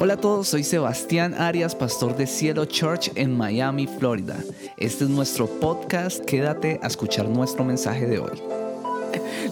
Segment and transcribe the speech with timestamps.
[0.00, 4.36] Hola a todos, soy Sebastián Arias, pastor de Cielo Church en Miami, Florida.
[4.76, 8.40] Este es nuestro podcast, quédate a escuchar nuestro mensaje de hoy.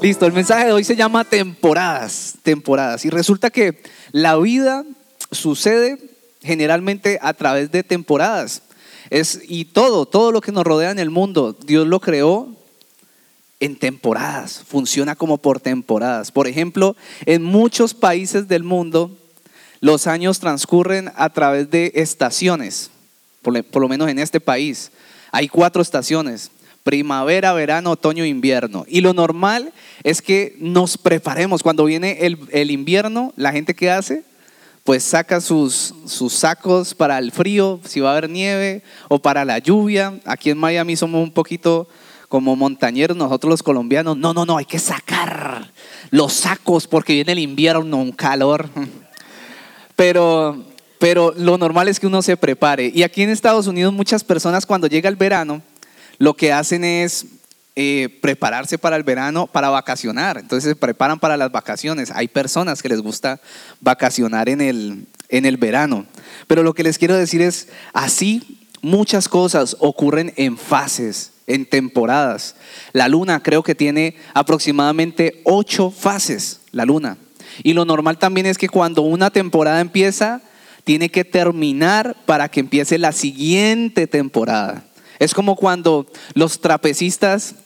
[0.01, 3.05] Listo, el mensaje de hoy se llama temporadas, temporadas.
[3.05, 3.83] Y resulta que
[4.13, 4.85] la vida
[5.33, 5.99] sucede
[6.43, 8.63] generalmente a través de temporadas.
[9.11, 12.55] Es, y todo, todo lo que nos rodea en el mundo, Dios lo creó
[13.59, 16.31] en temporadas, funciona como por temporadas.
[16.31, 19.11] Por ejemplo, en muchos países del mundo,
[19.81, 22.91] los años transcurren a través de estaciones,
[23.43, 24.91] por, lo menos en este país.
[25.33, 26.51] Hay cuatro estaciones,
[26.83, 28.85] primavera, verano, otoño invierno.
[28.89, 31.63] Y lo normal es que nos preparemos.
[31.63, 34.25] Cuando viene el, invierno, la gente que hace,
[34.85, 39.45] pues saca sus, sus, sacos para el frío, si va a haber nieve, o para
[39.45, 40.19] la lluvia.
[40.25, 41.89] Aquí en Miami somos un poquito
[42.29, 44.17] como montañeros, nosotros los colombianos.
[44.17, 45.71] No, no, no, hay que sacar
[46.11, 48.69] los sacos porque viene el invierno, un calor.
[49.97, 50.65] Pero,
[50.99, 52.93] pero lo normal es que uno se prepare.
[52.95, 55.63] Y aquí en Estados Unidos muchas personas cuando llega el verano,
[56.19, 57.27] lo que hacen es
[57.79, 60.39] eh, prepararse para el verano, para vacacionar.
[60.39, 62.11] Entonces se preparan para las vacaciones.
[62.11, 63.41] Hay personas que les gusta
[63.81, 66.07] vacacionar en el, en el verano.
[66.47, 72.57] Pero lo que les quiero decir es, así muchas cosas ocurren en fases, en temporadas.
[72.93, 77.19] La luna creo que tiene aproximadamente ocho fases, la luna.
[77.63, 80.43] Y lo normal también es que cuando una temporada empieza,
[80.85, 84.85] tiene que terminar para que empiece la siguiente temporada.
[85.19, 87.57] Es como cuando los trapecistas,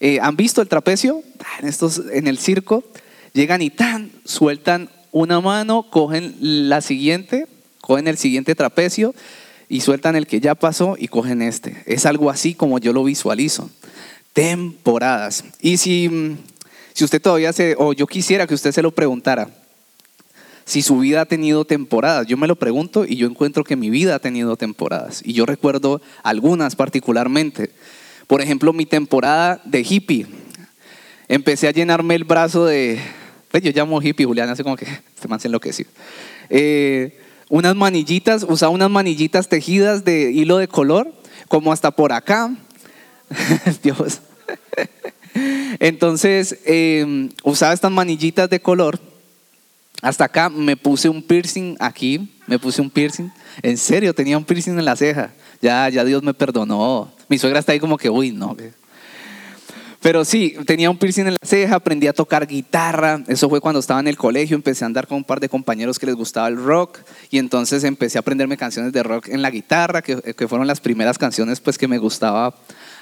[0.00, 1.22] eh, ¿han visto el trapecio?
[1.40, 2.84] Ah, en, estos, en el circo,
[3.32, 7.46] llegan y tan, sueltan una mano, cogen la siguiente,
[7.80, 9.14] cogen el siguiente trapecio
[9.68, 11.82] y sueltan el que ya pasó y cogen este.
[11.86, 13.70] Es algo así como yo lo visualizo.
[14.32, 15.44] Temporadas.
[15.60, 16.38] Y si mm,
[16.94, 19.48] si usted todavía se, o yo quisiera que usted se lo preguntara,
[20.64, 22.26] si su vida ha tenido temporadas.
[22.26, 25.22] Yo me lo pregunto y yo encuentro que mi vida ha tenido temporadas.
[25.24, 27.70] Y yo recuerdo algunas particularmente.
[28.26, 30.26] Por ejemplo, mi temporada de hippie.
[31.28, 33.00] Empecé a llenarme el brazo de...
[33.52, 35.90] Yo llamo hippie, Julián, hace como que se me hace enloquecido.
[36.48, 37.20] Eh,
[37.50, 41.12] unas manillitas, usaba unas manillitas tejidas de hilo de color,
[41.48, 42.54] como hasta por acá.
[43.82, 44.22] Dios.
[45.78, 49.00] Entonces, em, usaba estas manillitas de color.
[50.00, 53.30] Hasta acá me puse un piercing aquí, me puse un piercing.
[53.62, 55.32] En serio, tenía un piercing en la ceja.
[55.60, 57.12] Ya, ya Dios me perdonó.
[57.28, 58.56] Mi suegra está ahí como que, uy, no.
[60.00, 63.22] Pero sí, tenía un piercing en la ceja, aprendí a tocar guitarra.
[63.28, 64.56] Eso fue cuando estaba en el colegio.
[64.56, 66.98] Empecé a andar con un par de compañeros que les gustaba el rock.
[67.30, 70.80] Y entonces empecé a aprenderme canciones de rock en la guitarra, que, que fueron las
[70.80, 72.56] primeras canciones pues, que me gustaba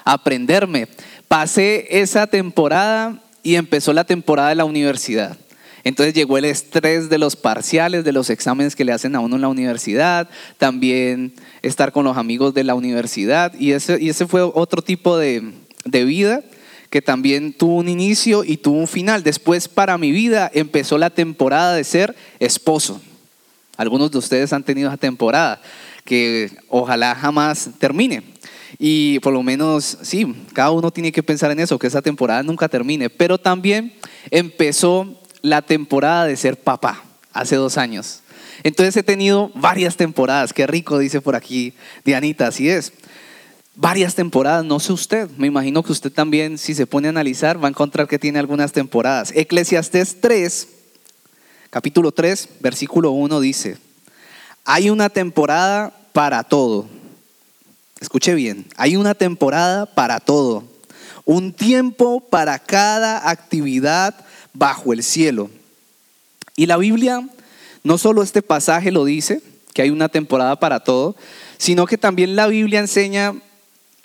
[0.05, 0.89] aprenderme.
[1.29, 5.37] Pasé esa temporada y empezó la temporada de la universidad.
[5.85, 9.37] Entonces llegó el estrés de los parciales, de los exámenes que le hacen a uno
[9.37, 10.29] en la universidad,
[10.59, 15.17] también estar con los amigos de la universidad y ese, y ese fue otro tipo
[15.17, 15.53] de,
[15.85, 16.43] de vida
[16.91, 19.23] que también tuvo un inicio y tuvo un final.
[19.23, 23.01] Después para mi vida empezó la temporada de ser esposo.
[23.77, 25.63] Algunos de ustedes han tenido esa temporada
[26.05, 28.23] que ojalá jamás termine.
[28.79, 32.43] Y por lo menos, sí, cada uno tiene que pensar en eso, que esa temporada
[32.43, 33.11] nunca termine.
[33.11, 33.95] Pero también
[34.31, 38.21] empezó la temporada de ser papá, hace dos años.
[38.63, 41.73] Entonces he tenido varias temporadas, qué rico dice por aquí
[42.05, 42.93] Dianita, así es.
[43.75, 47.63] Varias temporadas, no sé usted, me imagino que usted también, si se pone a analizar,
[47.63, 49.33] va a encontrar que tiene algunas temporadas.
[49.35, 50.69] Eclesiastés 3,
[51.71, 53.79] capítulo 3, versículo 1 dice,
[54.67, 56.87] hay una temporada para todo
[58.01, 60.65] Escuche bien, hay una temporada para todo,
[61.27, 64.15] un tiempo para cada actividad
[64.55, 65.51] bajo el cielo.
[66.57, 67.29] Y la Biblia,
[67.85, 69.43] no solo este pasaje lo dice,
[69.75, 71.15] que hay una temporada para todo,
[71.59, 73.35] sino que también la Biblia enseña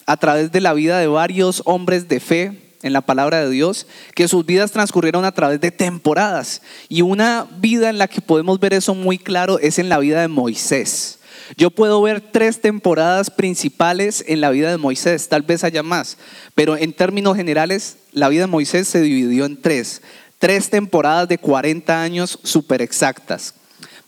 [0.06, 3.88] a través de la vida de varios hombres de fe en la palabra de Dios,
[4.14, 6.62] que sus vidas transcurrieron a través de temporadas.
[6.90, 10.22] Y una vida en la que podemos ver eso muy claro es en la vida
[10.22, 11.20] de Moisés.
[11.58, 16.18] Yo puedo ver tres temporadas principales en la vida de Moisés, tal vez haya más,
[16.56, 20.02] pero en términos generales la vida de Moisés se dividió en tres,
[20.40, 23.54] tres temporadas de 40 años súper exactas.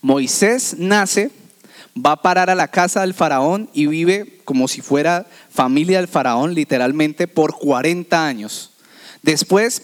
[0.00, 1.30] Moisés nace,
[1.94, 6.08] va a parar a la casa del faraón y vive como si fuera familia del
[6.08, 8.72] faraón literalmente por 40 años.
[9.22, 9.82] Después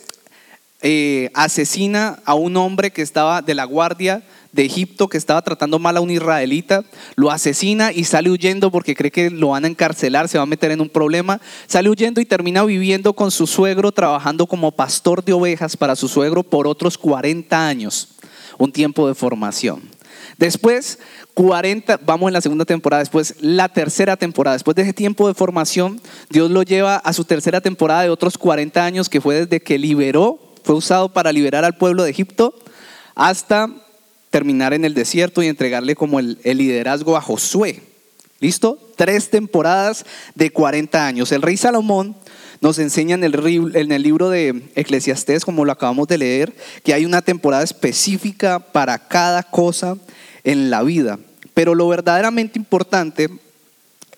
[0.82, 4.22] eh, asesina a un hombre que estaba de la guardia
[4.54, 6.84] de Egipto que estaba tratando mal a un israelita,
[7.16, 10.46] lo asesina y sale huyendo porque cree que lo van a encarcelar, se va a
[10.46, 15.24] meter en un problema, sale huyendo y termina viviendo con su suegro, trabajando como pastor
[15.24, 18.10] de ovejas para su suegro por otros 40 años,
[18.56, 19.82] un tiempo de formación.
[20.38, 21.00] Después,
[21.34, 24.54] 40, vamos en la segunda temporada, después la tercera temporada.
[24.54, 28.38] Después de ese tiempo de formación, Dios lo lleva a su tercera temporada de otros
[28.38, 32.54] 40 años, que fue desde que liberó, fue usado para liberar al pueblo de Egipto,
[33.16, 33.83] hasta
[34.34, 37.80] terminar en el desierto y entregarle como el, liderazgo a Josué.
[38.40, 38.80] ¿Listo?
[38.96, 40.04] Tres temporadas
[40.34, 41.30] de 40 años.
[41.30, 42.16] El rey Salomón
[42.60, 46.52] nos enseña en el, en el libro de Eclesiastés, como lo acabamos de leer,
[46.82, 49.96] que hay una temporada específica para cada cosa
[50.42, 51.20] en la vida.
[51.54, 53.28] Pero lo verdaderamente importante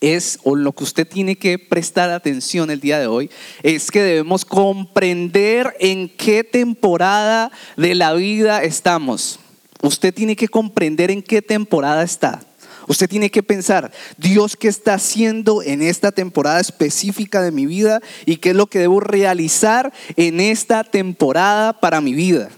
[0.00, 3.30] es, o lo que usted tiene que prestar atención el día de hoy,
[3.62, 9.40] es que debemos comprender en qué temporada de la vida estamos.
[9.86, 12.40] Usted tiene que comprender en qué temporada está.
[12.88, 18.00] Usted tiene que pensar, Dios, ¿qué está haciendo en esta temporada específica de mi vida?
[18.26, 22.48] ¿Y qué es lo que debo realizar en esta temporada para mi vida?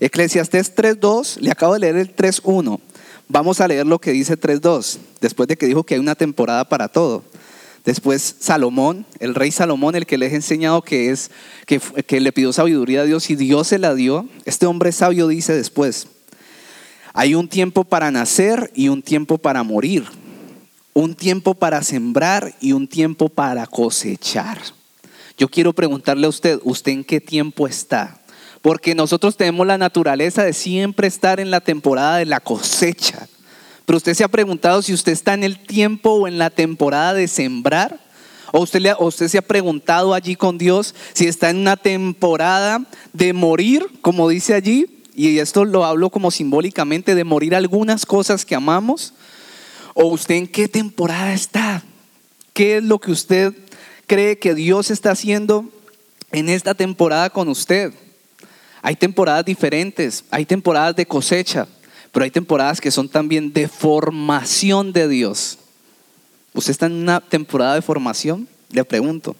[0.00, 2.80] Eclesiastés 3.2, le acabo de leer el 3.1.
[3.28, 6.68] Vamos a leer lo que dice 3.2, después de que dijo que hay una temporada
[6.68, 7.24] para todo.
[7.84, 11.30] Después Salomón, el rey Salomón, el que les he enseñado que es
[11.66, 14.28] que, que le pidió sabiduría a Dios y Dios se la dio.
[14.44, 16.06] Este hombre sabio dice después,
[17.20, 20.06] hay un tiempo para nacer y un tiempo para morir.
[20.94, 24.58] Un tiempo para sembrar y un tiempo para cosechar.
[25.36, 28.22] Yo quiero preguntarle a usted, ¿usted en qué tiempo está?
[28.62, 33.28] Porque nosotros tenemos la naturaleza de siempre estar en la temporada de la cosecha.
[33.84, 37.12] Pero usted se ha preguntado si usted está en el tiempo o en la temporada
[37.12, 38.00] de sembrar.
[38.50, 42.82] ¿O usted, se ha preguntado allí con Dios si está en una temporada
[43.12, 48.44] de morir, como dice allí, y esto lo hablo como simbólicamente de morir algunas cosas
[48.44, 49.12] que amamos,
[49.94, 51.84] o usted en qué temporada está,
[52.54, 53.54] qué es lo que usted
[54.06, 55.66] cree que Dios está haciendo
[56.32, 57.92] en esta temporada con usted.
[58.82, 61.68] Hay temporadas diferentes, hay temporadas de cosecha,
[62.12, 65.58] pero hay temporadas que son también de formación de Dios.
[66.54, 68.48] ¿Usted está en una temporada de formación?
[68.70, 69.36] Le pregunto.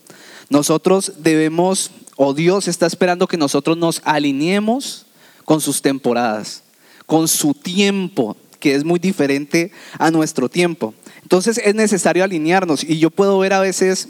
[0.48, 5.06] Nosotros debemos, o Dios está esperando que nosotros nos alineemos
[5.44, 6.62] con sus temporadas,
[7.06, 10.94] con su tiempo, que es muy diferente a nuestro tiempo.
[11.22, 14.08] Entonces es necesario alinearnos y yo puedo ver a veces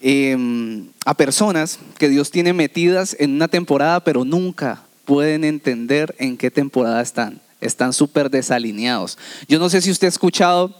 [0.00, 6.36] em, a personas que Dios tiene metidas en una temporada, pero nunca pueden entender en
[6.36, 7.40] qué temporada están.
[7.60, 9.18] Están súper desalineados.
[9.48, 10.74] Yo no sé si usted ha escuchado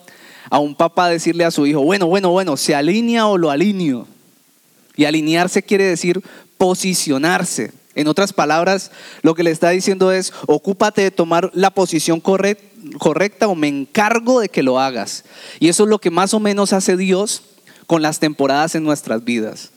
[0.49, 4.07] a un papá decirle a su hijo, bueno, bueno, bueno, ¿se alinea o lo alineo?
[4.97, 6.23] Y alinearse quiere decir
[6.57, 7.73] posicionarse.
[7.95, 8.93] En otras palabras,
[9.23, 14.41] lo que le está diciendo es, ocúpate de tomar la posición correcta o me encargo
[14.41, 15.25] de que lo hagas.
[15.59, 17.43] Y eso es lo que más o menos hace Dios
[17.87, 19.71] con las temporadas en nuestras vidas.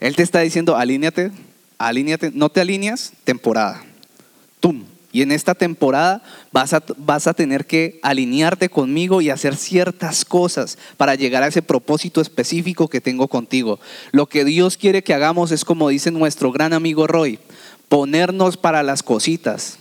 [0.00, 1.30] Él te está diciendo, alíñate,
[1.78, 3.84] alíñate, no te alineas, temporada.
[5.14, 10.24] Y en esta temporada vas a, vas a tener que alinearte conmigo y hacer ciertas
[10.24, 13.78] cosas para llegar a ese propósito específico que tengo contigo.
[14.10, 17.38] Lo que Dios quiere que hagamos es como dice nuestro gran amigo Roy,
[17.88, 19.78] ponernos para las cositas.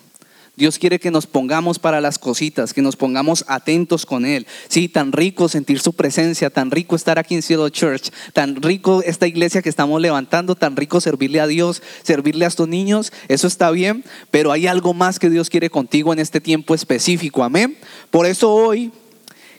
[0.55, 4.45] Dios quiere que nos pongamos para las cositas, que nos pongamos atentos con Él.
[4.67, 9.01] Sí, tan rico sentir su presencia, tan rico estar aquí en Cielo Church, tan rico
[9.03, 13.47] esta iglesia que estamos levantando, tan rico servirle a Dios, servirle a estos niños, eso
[13.47, 17.75] está bien, pero hay algo más que Dios quiere contigo en este tiempo específico, amén.
[18.11, 18.91] Por eso hoy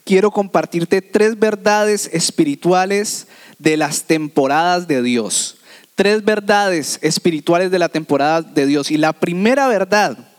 [0.05, 3.27] quiero compartirte tres verdades espirituales
[3.59, 5.57] de las temporadas de Dios.
[5.97, 8.91] Tres verdades espirituales de la temporada de Dios.
[8.91, 10.34] Y la primera verdad,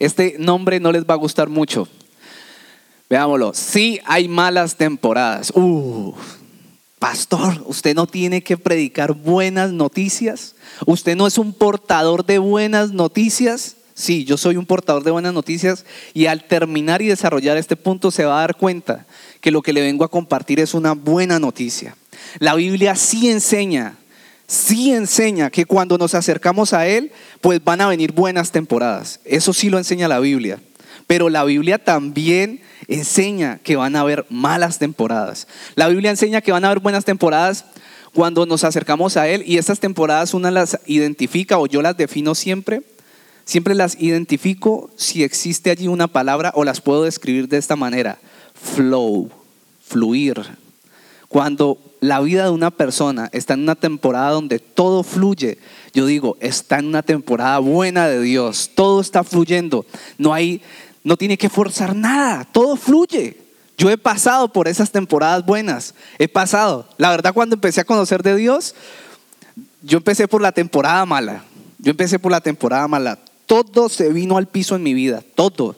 [0.00, 1.86] este nombre no les va a gustar mucho.
[3.08, 3.52] Veámoslo.
[3.54, 5.52] Sí hay malas temporadas.
[5.54, 6.14] Uh,
[6.98, 10.56] pastor, usted no tiene que predicar buenas noticias.
[10.86, 13.76] Usted no es un portador de buenas noticias.
[13.94, 18.10] Sí, yo soy un portador de buenas noticias y al terminar y desarrollar este punto
[18.10, 19.06] se va a dar cuenta
[19.42, 21.96] que lo que le vengo a compartir es una buena noticia.
[22.38, 23.98] La Biblia sí enseña
[24.50, 29.20] sí enseña que cuando nos acercamos a Él, pues van a venir buenas temporadas.
[29.24, 30.58] Eso sí lo enseña la Biblia.
[31.06, 35.46] Pero la Biblia también enseña que van a haber malas temporadas.
[35.76, 37.64] La Biblia enseña que van a haber buenas temporadas
[38.12, 42.34] cuando nos acercamos a Él y esas temporadas una las identifica o yo las defino
[42.34, 42.82] siempre.
[43.44, 48.18] Siempre las identifico si existe allí una palabra o las puedo describir de esta manera.
[48.54, 49.30] Flow,
[49.80, 50.42] fluir.
[51.28, 55.58] Cuando la vida de una persona está en una temporada donde todo fluye,
[55.92, 59.84] yo digo, está en una temporada buena de Dios, todo está fluyendo,
[60.16, 60.62] no hay,
[61.04, 63.36] no tiene que forzar nada, todo fluye.
[63.76, 66.86] Yo he pasado por esas temporadas buenas, he pasado.
[66.98, 68.74] La verdad cuando empecé a conocer de Dios,
[69.82, 71.44] yo empecé por la temporada mala,
[71.78, 73.18] yo empecé por la temporada mala.
[73.46, 75.76] todo se vino al piso en mi vida, todo,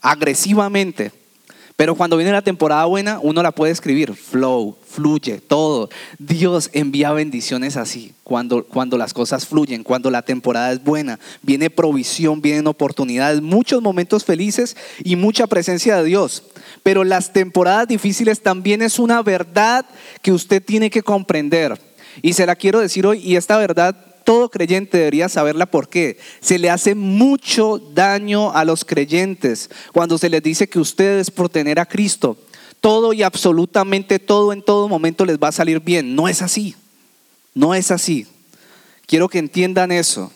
[0.00, 1.12] agresivamente.
[1.76, 5.90] Pero cuando viene la temporada buena, uno la puede escribir, flow, fluye, todo.
[6.20, 11.70] Dios envía bendiciones así, cuando, cuando las cosas fluyen, cuando la temporada es buena, viene
[11.70, 16.44] provisión, vienen oportunidades, muchos momentos felices y mucha presencia de Dios.
[16.84, 19.84] Pero las temporadas difíciles también es una verdad
[20.22, 21.80] que usted tiene que comprender.
[22.22, 26.58] Y se la quiero decir hoy, y esta verdad todo creyente debería saberla porque se
[26.58, 31.78] le hace mucho daño a los creyentes cuando se les dice que ustedes por tener
[31.78, 32.36] a Cristo,
[32.80, 36.14] todo y absolutamente todo en todo momento les va a salir bien.
[36.14, 36.74] No es así,
[37.54, 38.26] no es así.
[39.06, 40.32] Quiero que entiendan eso.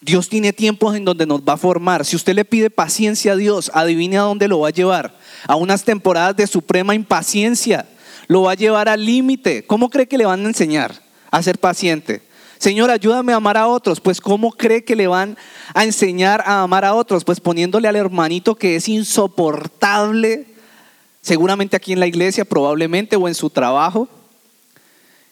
[0.00, 2.04] Dios tiene tiempos en donde nos va a formar.
[2.04, 5.16] Si usted le pide paciencia a Dios, adivine a dónde lo va a llevar.
[5.46, 7.88] A unas temporadas de suprema impaciencia.
[8.26, 9.64] Lo va a llevar al límite.
[9.64, 12.20] ¿Cómo cree que le van a enseñar a ser paciente?
[12.58, 14.00] Señor, ayúdame a amar a otros.
[14.00, 15.36] Pues ¿cómo cree que le van
[15.74, 17.24] a enseñar a amar a otros?
[17.24, 20.46] Pues poniéndole al hermanito que es insoportable,
[21.20, 24.08] seguramente aquí en la iglesia, probablemente, o en su trabajo.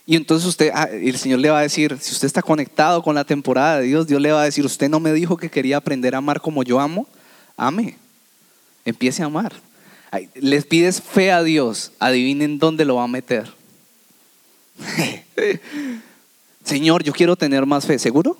[0.04, 3.14] Y entonces usted, ah, el Señor le va a decir, si usted está conectado con
[3.14, 5.76] la temporada de Dios, Dios le va a decir, usted no me dijo que quería
[5.76, 7.06] aprender a amar como yo amo,
[7.56, 7.96] ame,
[8.84, 9.52] empiece a amar.
[10.34, 13.50] Les pides fe a Dios, adivinen dónde lo va a meter.
[16.64, 17.98] Señor, yo quiero tener más fe.
[17.98, 18.36] ¿Seguro?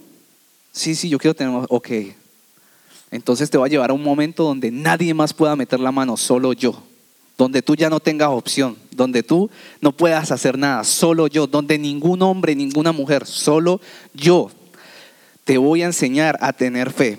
[0.73, 1.67] Sí, sí, yo quiero tener más.
[1.69, 1.89] Ok.
[3.11, 6.17] Entonces te va a llevar a un momento donde nadie más pueda meter la mano,
[6.17, 6.83] solo yo.
[7.37, 9.51] Donde tú ya no tengas opción, donde tú
[9.81, 11.47] no puedas hacer nada, solo yo.
[11.47, 13.81] Donde ningún hombre, ninguna mujer, solo
[14.15, 14.51] yo.
[15.45, 17.19] Te voy a enseñar a tener fe.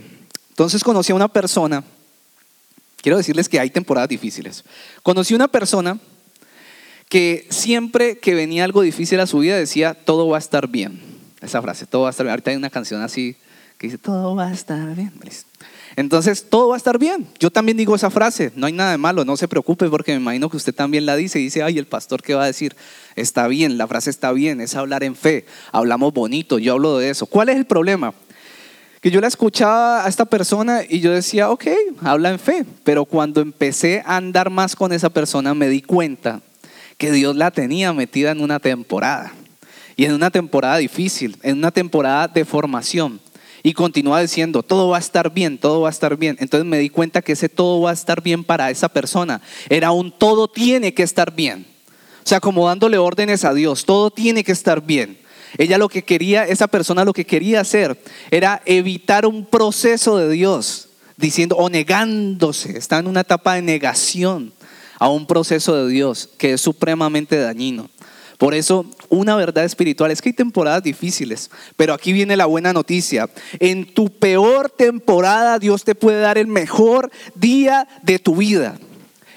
[0.50, 1.84] Entonces conocí a una persona,
[3.02, 4.64] quiero decirles que hay temporadas difíciles.
[5.02, 6.00] Conocí a una persona
[7.14, 11.00] que siempre que venía algo difícil a su vida decía, todo va a estar bien.
[11.42, 12.32] Esa frase, todo va a estar bien.
[12.32, 13.36] Ahorita hay una canción así
[13.78, 15.14] que dice, todo va a estar bien.
[15.96, 17.28] Entonces, todo va a estar bien.
[17.38, 20.22] Yo también digo esa frase, no hay nada de malo, no se preocupe porque me
[20.22, 22.76] imagino que usted también la dice y dice, ay, el pastor qué va a decir,
[23.16, 27.12] está bien, la frase está bien, es hablar en fe, hablamos bonito, yo hablo de
[27.12, 27.28] eso.
[27.28, 28.16] ¿Cuál es el problema?
[29.02, 31.66] Que yo la escuchaba a esta persona y yo decía, ok,
[32.02, 36.42] habla en fe, pero cuando empecé a andar más con esa persona me di cuenta
[36.98, 39.34] que Dios la tenía metida en una temporada.
[39.96, 43.20] Y en una temporada difícil, en una temporada de formación.
[43.62, 46.36] Y continúa diciendo, todo va a estar bien, todo va a estar bien.
[46.40, 49.42] Entonces me di cuenta que ese todo va a estar bien para esa persona.
[49.70, 51.66] Era un todo tiene que estar bien.
[52.26, 55.18] O sea, como dándole órdenes a Dios, todo tiene que estar bien.
[55.58, 60.30] Ella lo que quería, esa persona lo que quería hacer era evitar un proceso de
[60.30, 64.52] Dios, diciendo o negándose, está en una etapa de negación
[65.00, 67.90] a un proceso de Dios que es supremamente dañino.
[68.38, 72.74] Por eso, una verdad espiritual es que hay temporadas difíciles, pero aquí viene la buena
[72.74, 73.30] noticia.
[73.60, 78.78] En tu peor temporada Dios te puede dar el mejor día de tu vida.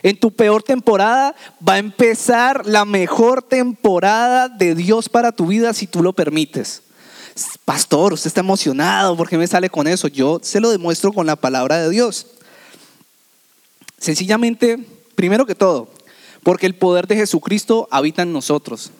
[0.02, 1.34] En tu peor temporada
[1.66, 6.82] va a empezar la mejor temporada de Dios para tu vida si tú lo permites.
[7.64, 10.08] Pastor, usted está emocionado, ¿por qué me sale con eso?
[10.08, 12.26] Yo se lo demuestro con la palabra de Dios.
[13.98, 14.78] Sencillamente
[15.16, 15.90] Primero que todo,
[16.44, 18.92] porque el poder de Jesucristo habita en nosotros.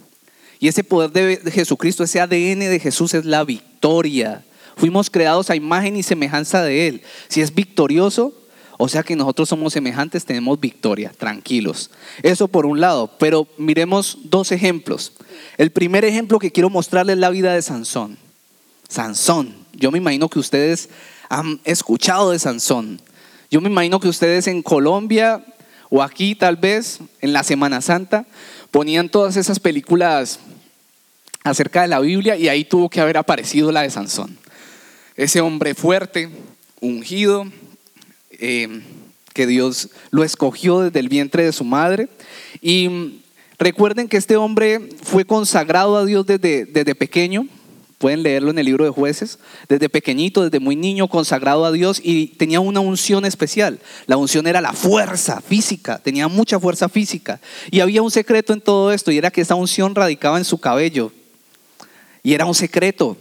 [0.59, 4.45] Y ese poder de Jesucristo, ese ADN de Jesús es la victoria.
[4.77, 7.03] Fuimos creados a imagen y semejanza de Él.
[7.29, 8.35] Si es victorioso,
[8.79, 11.91] o sea que nosotros somos semejantes, tenemos victoria, tranquilos.
[12.23, 15.13] Eso por un lado, pero miremos dos ejemplos.
[15.57, 18.19] El primer ejemplo que quiero mostrarles es la vida de Sansón.
[18.89, 20.89] Sansón, yo me imagino que ustedes
[21.29, 23.01] han escuchado de Sansón.
[23.51, 25.45] Yo me imagino que ustedes en Colombia
[25.91, 28.27] o aquí tal vez en la Semana Santa
[28.71, 30.41] ponían todas esas películas
[31.45, 34.37] acerca de la Biblia y ahí tuvo que haber aparecido la de Sansón.
[35.17, 36.29] Ese hombre fuerte,
[36.81, 37.47] ungido,
[38.33, 38.83] eh,
[39.33, 42.09] que Dios lo escogió desde el vientre de su madre.
[42.63, 43.21] Y
[43.59, 47.47] recuerden que este hombre fue consagrado a Dios desde, desde pequeño.
[47.99, 49.39] Pueden leerlo en el libro de jueces.
[49.69, 53.79] Desde pequeñito, desde muy niño, consagrado a Dios y tenía una unción especial.
[54.07, 57.41] La unción era la fuerza física, tenía mucha fuerza física.
[57.71, 60.59] Y había un secreto en todo esto y era que esa unción radicaba en su
[60.59, 61.11] cabello.
[62.23, 63.17] Y era un secreto.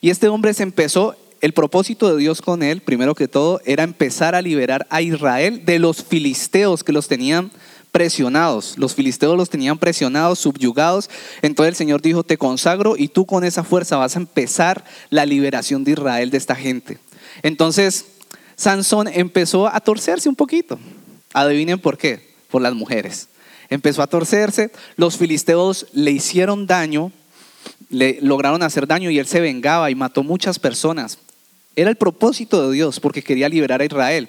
[0.00, 3.82] Y este hombre se empezó, el propósito de Dios con él, primero que todo, era
[3.82, 7.50] empezar a liberar a Israel de los filisteos que los tenían
[7.92, 8.78] presionados.
[8.78, 11.10] Los filisteos los tenían presionados, subyugados.
[11.42, 15.26] Entonces el Señor dijo, te consagro y tú con esa fuerza vas a empezar la
[15.26, 16.98] liberación de Israel de esta gente.
[17.42, 18.06] Entonces
[18.56, 20.78] Sansón empezó a torcerse un poquito.
[21.32, 22.30] Adivinen por qué.
[22.50, 23.28] Por las mujeres.
[23.68, 24.70] Empezó a torcerse.
[24.96, 27.12] Los filisteos le hicieron daño,
[27.88, 31.18] le lograron hacer daño y él se vengaba y mató muchas personas.
[31.76, 34.28] Era el propósito de Dios porque quería liberar a Israel.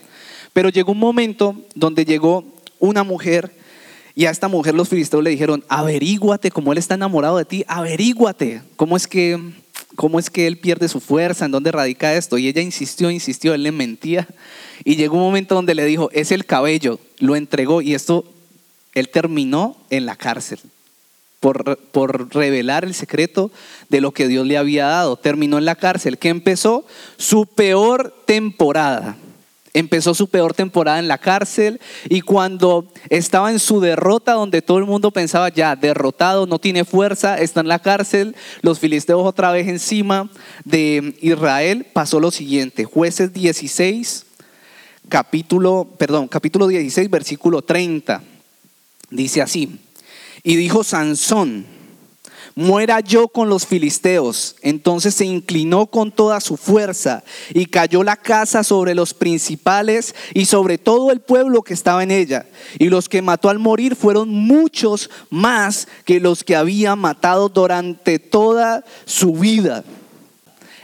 [0.54, 2.46] Pero llegó un momento donde llegó
[2.82, 3.52] una mujer
[4.16, 7.64] y a esta mujer los filisteos le dijeron, averíguate, como él está enamorado de ti,
[7.68, 9.40] averíguate, cómo es que,
[9.96, 12.38] cómo es que él pierde su fuerza, en dónde radica esto.
[12.38, 14.28] Y ella insistió, insistió, él le mentía.
[14.84, 18.26] Y llegó un momento donde le dijo, es el cabello, lo entregó y esto,
[18.94, 20.60] él terminó en la cárcel.
[21.40, 23.50] Por, por, revelar el secreto
[23.90, 25.16] de lo que Dios le había dado.
[25.16, 26.86] Terminó en la cárcel, que empezó
[27.18, 29.18] su peor temporada.
[29.74, 34.80] Empezó su peor temporada en la cárcel y cuando estaba en su derrota, donde todo
[34.80, 39.52] el mundo pensaba ya derrotado, no tiene fuerza, está en la cárcel, los filisteos otra
[39.52, 40.30] vez encima
[40.66, 44.26] de Israel, pasó lo siguiente, jueces 16,
[45.08, 48.24] capítulo, perdón, capítulo 16, versículo 30,
[49.10, 49.80] dice así,
[50.44, 51.66] y dijo Sansón,
[52.56, 54.56] muera yo con los filisteos.
[54.62, 60.46] Entonces se inclinó con toda su fuerza y cayó la casa sobre los principales y
[60.46, 62.46] sobre todo el pueblo que estaba en ella.
[62.80, 68.20] Y los que mató al morir fueron muchos más que los que había matado durante
[68.20, 69.84] toda su vida.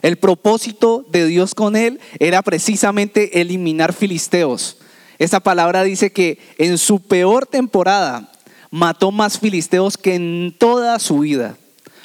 [0.02, 4.78] El propósito de Dios con él era precisamente eliminar filisteos.
[5.20, 8.32] Esa palabra dice que en su peor temporada
[8.78, 11.58] mató más filisteos que en toda su vida.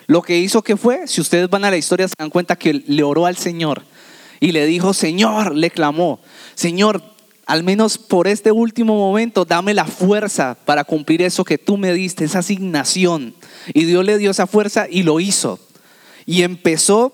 [0.06, 2.72] Lo que hizo que fue, si ustedes van a la historia se dan cuenta que
[2.72, 3.82] le oró al Señor
[4.40, 6.20] y le dijo, Señor, le clamó,
[6.54, 7.02] Señor,
[7.46, 11.92] al menos por este último momento, dame la fuerza para cumplir eso que tú me
[11.92, 13.34] diste, esa asignación.
[13.74, 15.58] Y Dios le dio esa fuerza y lo hizo.
[16.24, 17.12] Y empezó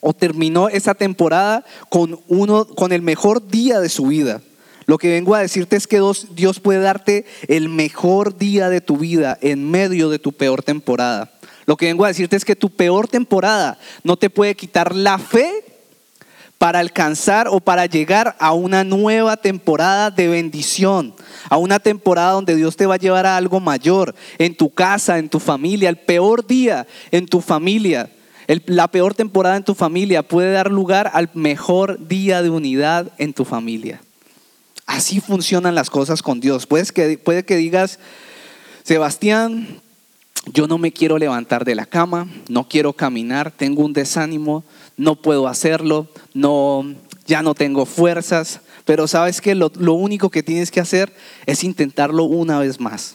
[0.00, 4.40] o terminó esa temporada con uno con el mejor día de su vida.
[4.90, 8.96] Lo que vengo a decirte es que Dios puede darte el mejor día de tu
[8.96, 11.30] vida en medio de tu peor temporada.
[11.66, 15.20] Lo que vengo a decirte es que tu peor temporada no te puede quitar la
[15.20, 15.48] fe
[16.58, 21.14] para alcanzar o para llegar a una nueva temporada de bendición,
[21.48, 25.18] a una temporada donde Dios te va a llevar a algo mayor en tu casa,
[25.18, 28.10] en tu familia, el peor día en tu familia.
[28.66, 33.34] la peor temporada en tu familia puede dar lugar al mejor día de unidad en
[33.34, 34.00] tu familia.
[34.90, 36.66] Así funcionan las cosas con Dios.
[36.66, 38.00] Puedes que, puede que digas,
[38.82, 39.80] Sebastián,
[40.46, 44.64] yo no me quiero levantar de la cama, no quiero caminar, tengo un desánimo,
[44.96, 46.84] no puedo hacerlo, no,
[47.24, 51.14] ya no tengo fuerzas, pero sabes que lo, lo único que tienes que hacer
[51.46, 53.14] es intentarlo una vez más,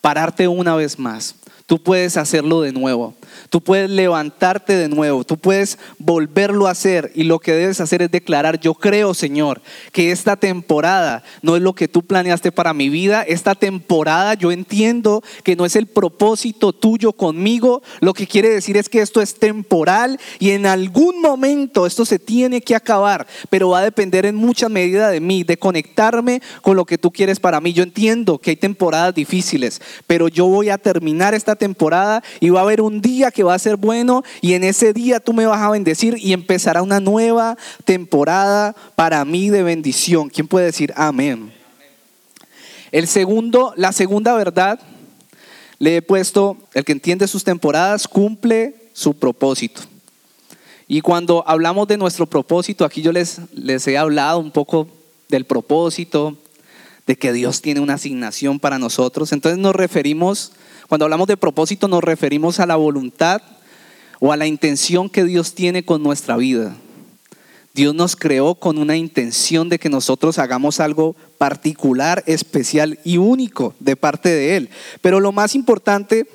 [0.00, 1.36] pararte una vez más.
[1.72, 3.14] Tú puedes hacerlo de nuevo.
[3.48, 7.12] Tú puedes levantarte de nuevo, tú puedes volverlo a hacer.
[7.14, 11.62] Y lo que debes hacer es declarar, yo creo Señor, que esta temporada no es
[11.62, 15.86] lo que tú planeaste para mi vida, esta temporada yo entiendo que no es el
[15.86, 21.20] propósito tuyo conmigo, lo que quiere decir es que esto es temporal y en algún
[21.20, 25.44] momento esto se tiene que acabar, pero va a depender en mucha medida de mí,
[25.44, 27.72] de conectarme con lo que tú quieres para mí.
[27.72, 32.58] Yo entiendo que hay temporadas difíciles, pero yo voy a terminar esta temporada y va
[32.58, 35.46] a haber un día que va a ser bueno y en ese día tú me
[35.46, 40.28] vas a bendecir y empezará una nueva temporada para mí de bendición.
[40.28, 41.52] ¿Quién puede decir amén?
[42.90, 44.80] El segundo, la segunda verdad,
[45.78, 49.82] le he puesto, el que entiende sus temporadas cumple su propósito.
[50.88, 54.88] Y cuando hablamos de nuestro propósito, aquí yo les, les he hablado un poco
[55.28, 56.36] del propósito,
[57.06, 59.32] de que Dios tiene una asignación para nosotros.
[59.32, 60.52] Entonces nos referimos
[60.92, 63.40] cuando hablamos de propósito nos referimos a la voluntad
[64.20, 66.76] o a la intención que Dios tiene con nuestra vida.
[67.72, 73.74] Dios nos creó con una intención de que nosotros hagamos algo particular, especial y único
[73.80, 74.68] de parte de Él.
[75.00, 76.26] Pero lo más importante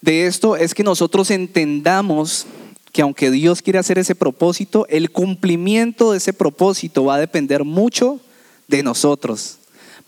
[0.00, 2.46] de esto es que nosotros entendamos
[2.92, 7.64] que aunque Dios quiere hacer ese propósito, el cumplimiento de ese propósito va a depender
[7.64, 8.20] mucho
[8.68, 9.59] de nosotros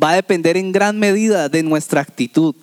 [0.03, 2.55] va a depender en gran medida de nuestra actitud,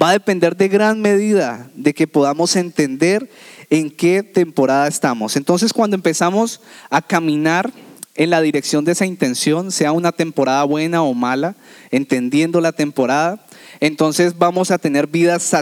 [0.00, 3.28] va a depender de gran medida de que podamos entender
[3.70, 5.36] en qué temporada estamos.
[5.36, 7.72] Entonces cuando empezamos a caminar
[8.14, 11.54] en la dirección de esa intención, sea una temporada buena o mala,
[11.90, 13.46] entendiendo la temporada,
[13.80, 15.54] entonces vamos a tener vidas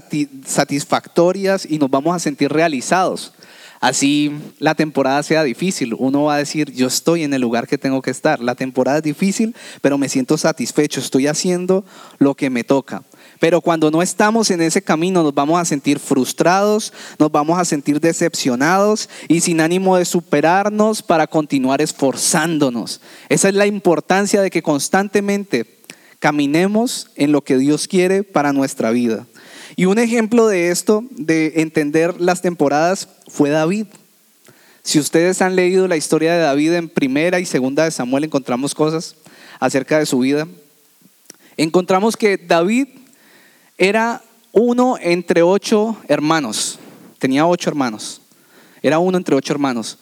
[0.47, 3.35] satisfactorias y nos vamos a sentir realizados.
[3.81, 7.79] Así la temporada sea difícil, uno va a decir, yo estoy en el lugar que
[7.79, 8.41] tengo que estar.
[8.41, 11.85] La temporada es difícil, pero me siento satisfecho, estoy haciendo
[12.19, 13.03] lo que me toca.
[13.39, 17.65] Pero cuando no estamos en ese camino nos vamos a sentir frustrados, nos vamos a
[17.65, 23.01] sentir decepcionados y sin ánimo de superarnos para continuar esforzándonos.
[23.29, 25.77] Esa es la importancia de que constantemente
[26.19, 29.27] caminemos en lo que Dios quiere para nuestra vida.
[29.75, 33.87] Y un ejemplo de esto, de entender las temporadas, fue David.
[34.83, 38.75] Si ustedes han leído la historia de David en primera y segunda de Samuel, encontramos
[38.75, 39.17] cosas
[39.59, 40.47] acerca de su vida.
[41.57, 42.89] Encontramos que David
[43.79, 46.79] era uno entre ocho hermanos.
[47.19, 48.21] Tenía ocho hermanos.
[48.83, 49.99] Era uno entre ocho hermanos.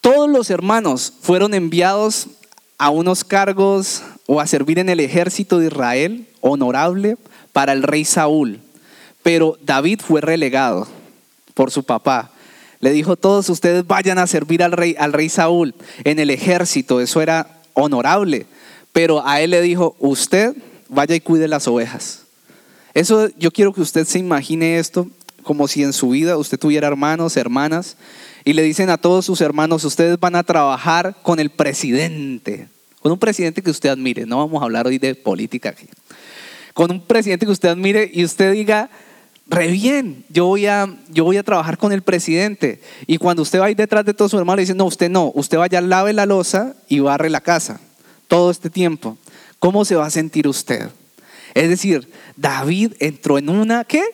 [0.00, 2.28] Todos los hermanos fueron enviados
[2.76, 7.16] a unos cargos o a servir en el ejército de Israel, honorable,
[7.52, 8.60] para el rey Saúl.
[9.22, 10.86] Pero David fue relegado
[11.54, 12.30] por su papá
[12.80, 17.00] le dijo, todos ustedes vayan a servir al rey, al rey Saúl en el ejército,
[17.00, 18.46] eso era honorable.
[18.92, 20.56] Pero a él le dijo, usted
[20.88, 22.22] vaya y cuide las ovejas.
[22.94, 25.06] Eso yo quiero que usted se imagine esto
[25.42, 27.96] como si en su vida usted tuviera hermanos, hermanas,
[28.44, 32.68] y le dicen a todos sus hermanos, ustedes van a trabajar con el presidente,
[33.00, 35.74] con un presidente que usted admire, no vamos a hablar hoy de política
[36.72, 38.88] con un presidente que usted admire y usted diga,
[39.50, 42.80] re bien, yo voy, a, yo voy a trabajar con el presidente.
[43.06, 45.32] Y cuando usted va ahí detrás de todo su hermano, le dice, no, usted no,
[45.34, 47.80] usted vaya, lave la losa y barre la casa
[48.28, 49.18] todo este tiempo.
[49.58, 50.88] ¿Cómo se va a sentir usted?
[51.52, 54.04] Es decir, David entró en una, ¿qué?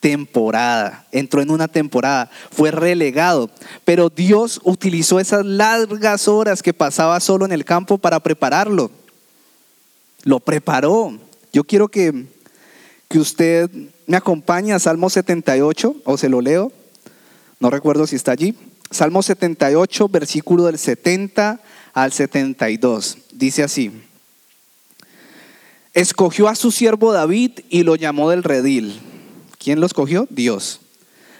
[0.00, 3.48] temporada, entró en una temporada, fue relegado,
[3.86, 8.90] pero Dios utilizó esas largas horas que pasaba solo en el campo para prepararlo.
[10.24, 11.18] Lo preparó.
[11.54, 12.26] Yo quiero que,
[13.08, 13.70] que usted
[14.06, 16.72] me acompaña a Salmo 78, o se lo leo,
[17.60, 18.54] no recuerdo si está allí.
[18.90, 21.60] Salmo 78, versículo del 70
[21.94, 23.18] al 72.
[23.32, 23.90] Dice así.
[25.94, 29.00] Escogió a su siervo David y lo llamó del redil.
[29.58, 30.26] ¿Quién lo escogió?
[30.30, 30.80] Dios.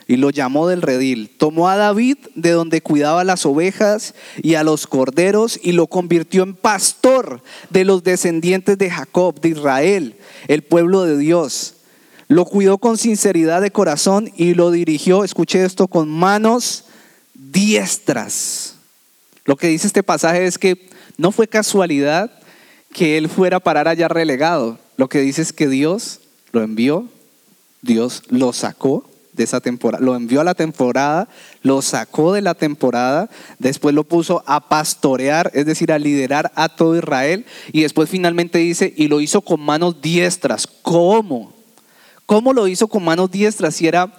[0.07, 1.31] Y lo llamó del redil.
[1.37, 6.43] Tomó a David de donde cuidaba las ovejas y a los corderos y lo convirtió
[6.43, 10.17] en pastor de los descendientes de Jacob, de Israel,
[10.49, 11.75] el pueblo de Dios
[12.29, 16.85] lo cuidó con sinceridad de corazón y lo dirigió, escuché esto, con manos
[17.35, 18.77] diestras.
[19.45, 20.89] Lo que dice este pasaje es que
[21.19, 22.31] no fue casualidad
[22.93, 24.79] que él fuera a parar allá relegado.
[24.97, 26.21] Lo que dice es que Dios
[26.53, 27.07] lo envió,
[27.83, 31.29] Dios lo sacó de esa temporada, lo envió a la temporada,
[31.63, 36.69] lo sacó de la temporada, después lo puso a pastorear, es decir, a liderar a
[36.69, 40.67] todo Israel, y después finalmente dice, y lo hizo con manos diestras.
[40.83, 41.53] ¿Cómo?
[42.27, 44.13] ¿Cómo lo hizo con manos diestras si era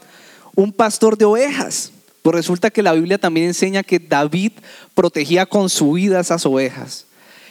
[0.55, 1.91] un pastor de ovejas?
[2.21, 4.51] Pues resulta que la Biblia también enseña que David
[4.93, 7.05] protegía con su vida esas ovejas.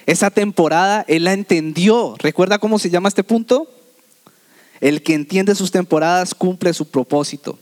[0.07, 2.15] Esa temporada él la entendió.
[2.19, 3.69] ¿Recuerda cómo se llama este punto?
[4.85, 7.59] El que entiende sus temporadas cumple su propósito.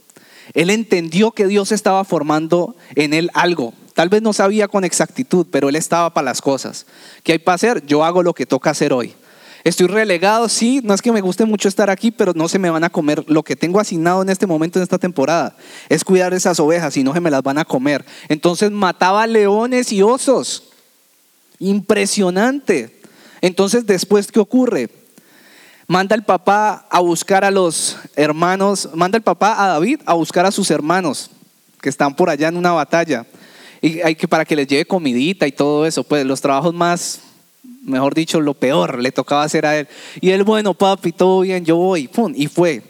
[0.53, 3.73] Él entendió que Dios estaba formando en él algo.
[3.93, 6.85] Tal vez no sabía con exactitud, pero él estaba para las cosas.
[7.23, 7.85] ¿Qué hay para hacer?
[7.85, 9.13] Yo hago lo que toca hacer hoy.
[9.63, 12.69] Estoy relegado, sí, no es que me guste mucho estar aquí, pero no se me
[12.69, 13.23] van a comer.
[13.29, 15.55] Lo que tengo asignado en este momento, en esta temporada,
[15.87, 18.03] es cuidar esas ovejas y no se me las van a comer.
[18.27, 20.63] Entonces mataba leones y osos.
[21.57, 22.99] Impresionante.
[23.39, 24.89] Entonces después, ¿qué ocurre?
[25.87, 30.45] Manda el papá a buscar a los hermanos, manda el papá a David a buscar
[30.45, 31.29] a sus hermanos
[31.81, 33.25] que están por allá en una batalla.
[33.81, 37.19] Y hay que para que les lleve comidita y todo eso, pues los trabajos más
[37.83, 39.87] mejor dicho, lo peor le tocaba hacer a él.
[40.21, 42.81] Y él, bueno, papi, todo bien, yo voy, pum, y fue.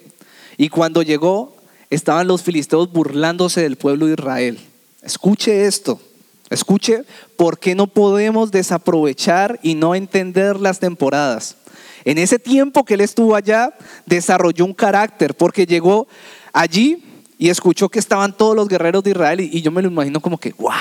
[0.58, 1.56] Y cuando llegó,
[1.90, 4.60] estaban los filisteos burlándose del pueblo de Israel.
[5.02, 6.00] Escuche esto,
[6.54, 7.04] escuche
[7.36, 11.58] por qué no podemos desaprovechar y no entender las temporadas.
[12.06, 13.74] En ese tiempo que él estuvo allá,
[14.06, 16.08] desarrolló un carácter, porque llegó
[16.52, 17.04] allí
[17.38, 20.38] y escuchó que estaban todos los guerreros de Israel y, yo me lo imagino como
[20.38, 20.72] que, wow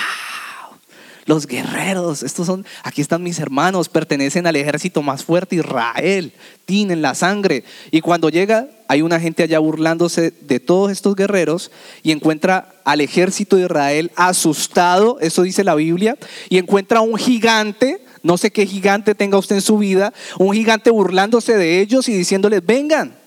[1.24, 6.32] los guerreros, estos son, aquí están mis hermanos, pertenecen al ejército más fuerte, Israel,
[6.64, 7.64] tienen la sangre.
[7.90, 11.70] Y cuando llega, hay una gente allá burlándose de todos estos guerreros
[12.02, 18.04] y encuentra al ejército de Israel asustado, eso dice la Biblia, y encuentra un gigante,
[18.22, 22.14] no sé qué gigante tenga usted en su vida, un gigante burlándose de ellos y
[22.14, 23.21] diciéndoles, vengan,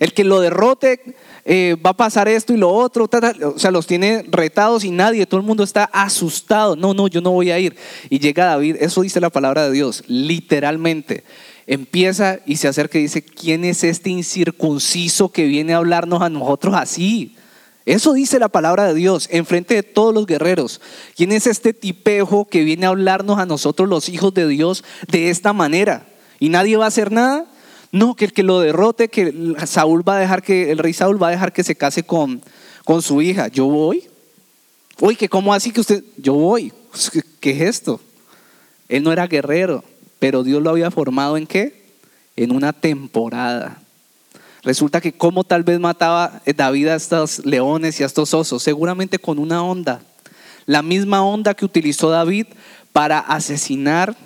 [0.00, 3.08] el que lo derrote eh, va a pasar esto y lo otro,
[3.44, 6.74] o sea, los tiene retados y nadie, todo el mundo está asustado.
[6.74, 7.76] No, no, yo no voy a ir.
[8.08, 11.22] Y llega David, eso dice la palabra de Dios, literalmente.
[11.66, 16.30] Empieza y se acerca y dice, ¿quién es este incircunciso que viene a hablarnos a
[16.30, 17.36] nosotros así?
[17.84, 20.80] Eso dice la palabra de Dios en frente de todos los guerreros.
[21.14, 25.28] ¿Quién es este tipejo que viene a hablarnos a nosotros los hijos de Dios de
[25.28, 26.06] esta manera?
[26.38, 27.49] ¿Y nadie va a hacer nada?
[27.92, 31.20] No, que el que lo derrote, que Saúl va a dejar que, el rey Saúl
[31.20, 32.40] va a dejar que se case con,
[32.84, 33.48] con su hija.
[33.48, 34.04] Yo voy.
[35.00, 36.72] Uy, que cómo así que usted, yo voy.
[37.40, 38.00] ¿Qué es esto?
[38.88, 39.82] Él no era guerrero,
[40.18, 41.84] pero Dios lo había formado en qué?
[42.36, 43.82] En una temporada.
[44.62, 49.18] Resulta que como tal vez mataba David a estos leones y a estos osos, seguramente
[49.18, 50.02] con una onda.
[50.66, 52.46] la misma onda que utilizó David
[52.92, 54.16] para asesinar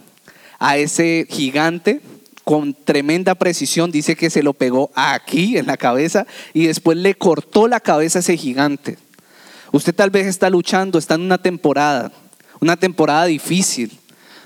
[0.58, 2.02] a ese gigante
[2.44, 3.90] con tremenda precisión.
[3.90, 8.18] Dice que se lo pegó aquí en la cabeza y después le cortó la cabeza
[8.18, 8.98] a ese gigante.
[9.72, 12.12] Usted tal vez está luchando, está en una temporada,
[12.60, 13.98] una temporada difícil,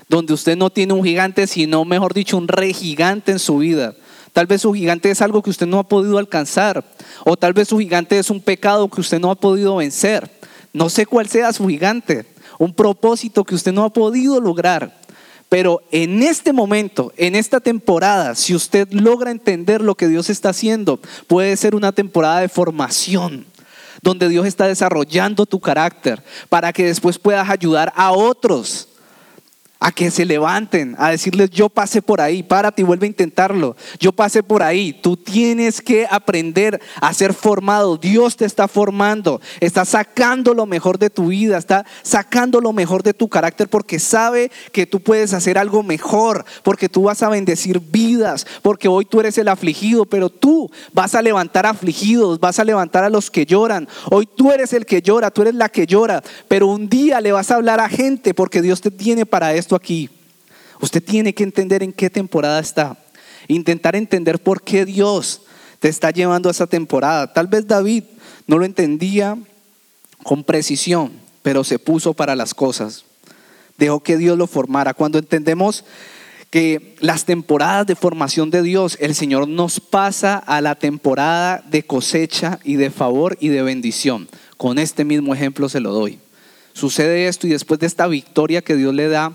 [0.07, 3.93] donde usted no tiene un gigante, sino, mejor dicho, un re gigante en su vida.
[4.33, 6.83] Tal vez su gigante es algo que usted no ha podido alcanzar.
[7.25, 10.29] O tal vez su gigante es un pecado que usted no ha podido vencer.
[10.73, 12.25] No sé cuál sea su gigante.
[12.57, 14.98] Un propósito que usted no ha podido lograr.
[15.49, 20.49] Pero en este momento, en esta temporada, si usted logra entender lo que Dios está
[20.49, 23.47] haciendo, puede ser una temporada de formación,
[24.03, 28.89] donde Dios está desarrollando tu carácter para que después puedas ayudar a otros
[29.81, 33.77] a que se levanten, a decirles, yo pasé por ahí, párate y vuelve a intentarlo,
[33.97, 39.39] yo pasé por ahí, tú tienes que aprender a ser formado, Dios te está formando,
[39.61, 43.99] está sacando lo mejor de tu vida, está sacando lo mejor de tu carácter porque
[43.99, 49.05] sabe que tú puedes hacer algo mejor, porque tú vas a bendecir vidas, porque hoy
[49.05, 53.31] tú eres el afligido, pero tú vas a levantar afligidos, vas a levantar a los
[53.31, 56.89] que lloran, hoy tú eres el que llora, tú eres la que llora, pero un
[56.89, 60.09] día le vas a hablar a gente porque Dios te tiene para esto aquí.
[60.81, 62.97] Usted tiene que entender en qué temporada está.
[63.47, 65.41] Intentar entender por qué Dios
[65.79, 67.33] te está llevando a esa temporada.
[67.33, 68.03] Tal vez David
[68.47, 69.37] no lo entendía
[70.23, 73.05] con precisión, pero se puso para las cosas.
[73.77, 74.93] Dejó que Dios lo formara.
[74.93, 75.85] Cuando entendemos
[76.49, 81.83] que las temporadas de formación de Dios, el Señor nos pasa a la temporada de
[81.83, 84.27] cosecha y de favor y de bendición.
[84.57, 86.19] Con este mismo ejemplo se lo doy.
[86.73, 89.33] Sucede esto y después de esta victoria que Dios le da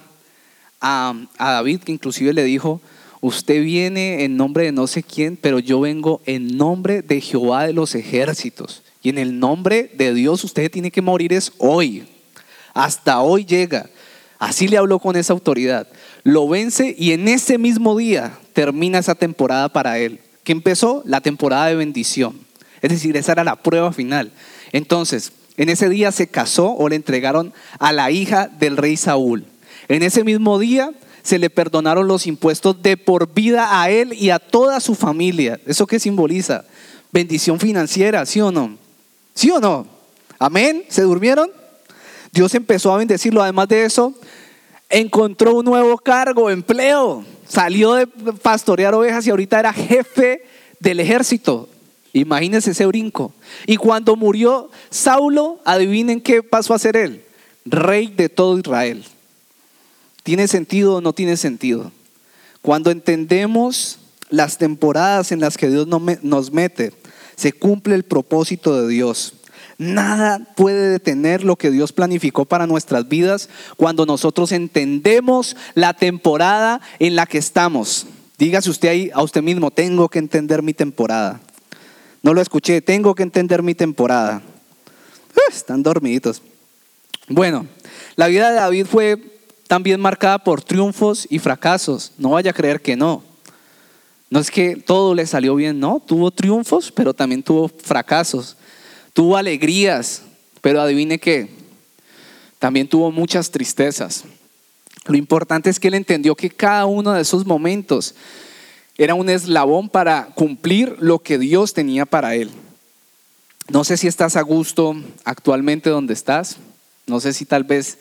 [0.85, 2.81] a, David, que inclusive le dijo,
[3.23, 7.66] usted viene en nombre de no sé quién, pero yo vengo en nombre de Jehová
[7.66, 8.83] de los ejércitos.
[9.03, 12.05] Y en el nombre de Dios usted tiene que morir es hoy.
[12.75, 13.88] Hasta hoy llega.
[14.38, 15.88] Así le habló con esa autoridad.
[16.23, 20.20] Lo vence y en ese mismo día termina esa temporada para él.
[20.42, 22.38] Que empezó la temporada de bendición.
[22.83, 24.33] Es decir, esa era la prueba final.
[24.73, 29.47] Entonces, en ese día se casó o le entregaron a la hija del rey Saúl.
[29.88, 30.90] En ese mismo día
[31.23, 35.59] se le perdonaron los impuestos de por vida a él y a toda su familia.
[35.66, 36.64] ¿Eso qué simboliza?
[37.12, 38.77] Bendición financiera, ¿sí o no?
[39.35, 39.87] ¿Sí o no?
[40.38, 40.85] Amén.
[40.88, 41.51] ¿Se durmieron?
[42.33, 43.42] Dios empezó a bendecirlo.
[43.42, 44.12] Además de eso,
[44.90, 47.25] encontró un nuevo cargo, empleo.
[47.49, 50.44] Salió de pastorear ovejas y ahorita era jefe
[50.81, 51.68] del ejército.
[52.12, 53.33] Imagínense ese brinco.
[53.66, 57.25] Y cuando murió Saulo, adivinen qué pasó a ser él.
[57.64, 59.05] Rey de todo Israel.
[60.24, 61.92] ¿Tiene sentido o no tiene sentido?
[62.62, 63.98] Cuando entendemos
[64.30, 66.94] las temporadas en las que Dios nos mete,
[67.37, 69.34] se cumple el propósito de Dios.
[69.76, 76.80] Nada puede detener lo que Dios planificó para nuestras vidas cuando nosotros entendemos la temporada
[77.00, 78.06] en la que estamos.
[78.38, 81.40] Dígase usted ahí a usted mismo, tengo que entender mi temporada.
[82.22, 84.40] No lo escuché, tengo que entender mi temporada.
[85.50, 86.40] están dormiditos.
[87.28, 87.66] Bueno,
[88.16, 89.34] la vida de David fue
[89.66, 92.12] también marcada por triunfos y fracasos.
[92.18, 93.22] No vaya a creer que no.
[94.31, 96.03] No es que todo le salió bien, no.
[96.05, 98.57] Tuvo triunfos, pero también tuvo fracasos.
[99.12, 100.22] Tuvo alegrías,
[100.61, 101.48] pero adivine qué.
[102.59, 104.24] También tuvo muchas tristezas.
[105.07, 108.14] Lo importante es que él entendió que cada uno de esos momentos
[108.96, 112.50] era un eslabón para cumplir lo que Dios tenía para él.
[113.68, 116.57] No sé si estás a gusto actualmente donde estás.
[117.07, 117.98] No sé si tal vez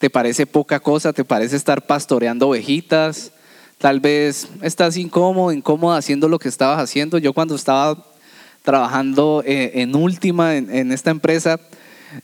[0.00, 3.32] te parece poca cosa, te parece estar pastoreando ovejitas,
[3.76, 7.18] tal vez estás incómodo, incómodo haciendo lo que estabas haciendo.
[7.18, 8.02] Yo cuando estaba
[8.62, 11.60] trabajando eh, en última en, esta empresa,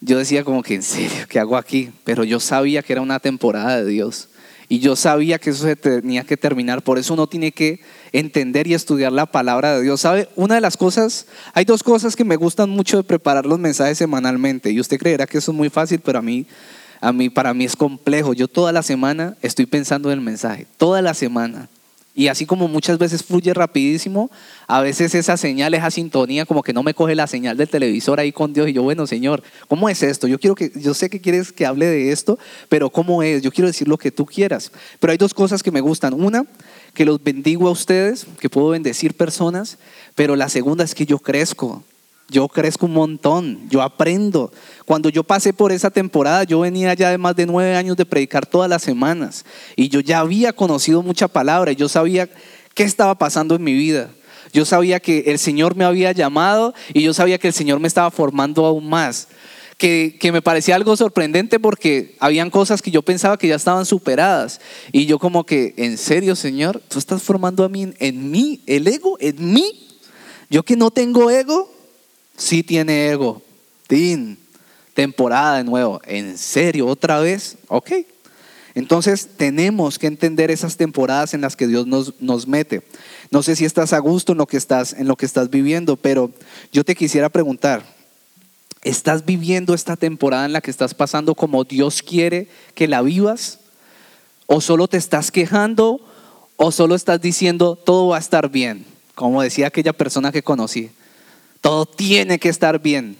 [0.00, 1.90] yo decía como que en serio, ¿qué hago aquí?
[2.02, 4.30] Pero yo sabía que era una temporada de Dios.
[4.70, 6.80] Y yo sabía que eso se tenía que terminar.
[6.82, 10.00] Por eso uno tiene que entender y estudiar la palabra de Dios.
[10.00, 10.30] ¿Sabe?
[10.34, 13.98] Una de las cosas, hay dos cosas que me gustan mucho de preparar los mensajes
[13.98, 14.70] semanalmente.
[14.70, 16.46] Y usted creerá que eso es muy fácil, pero a mí
[17.06, 18.32] a mí, para mí es complejo.
[18.32, 21.68] Yo toda la semana estoy pensando en el mensaje, toda la semana.
[22.16, 24.28] Y así como muchas veces fluye rapidísimo,
[24.66, 28.18] a veces esa señal, esa sintonía, como que no me coge la señal del televisor
[28.18, 28.68] ahí con Dios.
[28.68, 30.26] Y yo, bueno, Señor, ¿cómo es esto?
[30.26, 33.40] Yo quiero que, yo sé que quieres que hable de esto, pero ¿cómo es?
[33.40, 34.72] Yo quiero decir lo que tú quieras.
[34.98, 36.12] Pero hay dos cosas que me gustan.
[36.12, 36.44] Una,
[36.92, 39.78] que los bendigo a ustedes, que puedo bendecir personas,
[40.16, 41.84] pero la segunda es que yo crezco
[42.28, 44.52] yo crezco un montón, yo aprendo.
[44.84, 48.04] Cuando yo pasé por esa temporada, yo venía ya de más de nueve años de
[48.04, 49.44] predicar todas las semanas
[49.76, 52.28] y yo ya había conocido mucha palabra y yo sabía
[52.74, 54.10] qué estaba pasando en mi vida.
[54.52, 57.88] Yo sabía que el Señor me había llamado y yo sabía que el Señor me
[57.88, 59.28] estaba formando aún más.
[59.76, 63.84] que, que, me parecía algo sorprendente porque habían cosas que yo pensaba que ya estaban
[63.84, 64.60] superadas.
[64.90, 66.80] Y yo como que, ¿en serio, Señor?
[66.88, 69.86] ¿Tú estás formando a mí, en mí, el ego, en mí?
[70.48, 71.75] Yo que no tengo ego,
[72.36, 73.42] sí tiene ego.
[73.86, 74.38] Tin,
[74.94, 76.00] temporada de nuevo.
[76.04, 76.86] ¿En serio?
[76.86, 77.56] ¿Otra vez?
[77.68, 77.92] Ok.
[78.74, 82.82] Entonces tenemos que entender esas temporadas en las que Dios nos, nos mete.
[83.30, 85.96] No sé si estás a gusto en lo que estás, en lo que estás viviendo,
[85.96, 86.30] pero
[86.72, 87.96] yo te quisiera preguntar,
[88.86, 92.46] ¿Estás viviendo esta temporada en la que estás pasando como Dios quiere
[92.76, 93.58] que la vivas?
[94.46, 96.00] ¿O solo te estás quejando?
[96.54, 98.86] ¿O solo estás diciendo todo va a estar bien?
[99.16, 100.92] Como decía aquella persona que conocí.
[101.66, 103.16] Todo tiene que estar bien.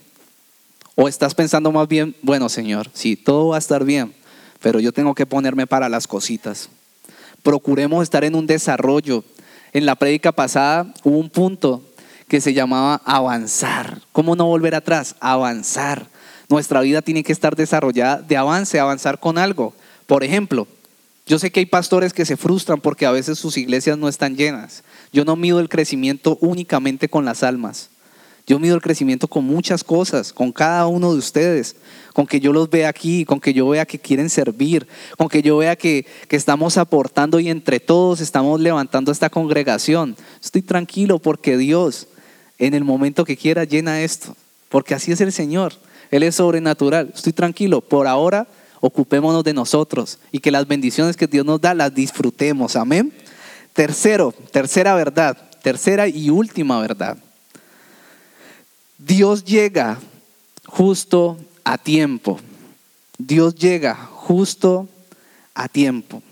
[0.95, 4.15] ¿O estás pensando más bien, bueno Señor, sí, todo va a estar bien,
[4.63, 6.69] pero yo tengo que ponerme para las cositas?
[7.43, 9.25] Procuremos estar en un desarrollo.
[9.73, 11.83] En la prédica pasada hubo un punto
[12.29, 14.01] que se llamaba avanzar.
[14.13, 15.17] ¿Cómo no volver atrás?
[15.19, 16.07] Avanzar.
[16.49, 19.75] Nuestra vida tiene que estar desarrollada de avance, avanzar con algo.
[20.07, 20.69] Por ejemplo,
[21.27, 24.37] yo sé que hay pastores que se frustran porque a veces sus iglesias no están
[24.37, 24.85] llenas.
[25.13, 27.91] Yo no mido el crecimiento únicamente con las almas.
[28.47, 31.75] Yo mido el crecimiento con muchas cosas, con cada uno de ustedes,
[32.13, 35.43] con que yo los vea aquí, con que yo vea que quieren servir, con que
[35.43, 40.17] yo vea que, que estamos aportando y entre todos estamos levantando esta congregación.
[40.41, 42.07] Estoy tranquilo porque Dios
[42.59, 44.37] en el momento que quiera llena esto,
[44.69, 45.73] porque así es el Señor.
[46.13, 47.13] Él es sobrenatural.
[47.15, 47.81] Estoy tranquilo.
[47.81, 48.47] Por ahora,
[48.81, 52.77] ocupémonos de nosotros y que las bendiciones que Dios nos da las disfrutemos.
[52.77, 53.13] Amén.
[53.73, 57.19] Tercero, tercera verdad, tercera y última verdad.
[58.99, 59.99] Dios llega
[60.67, 62.41] justo a tiempo.
[63.19, 64.89] Dios llega justo
[65.55, 66.23] a tiempo.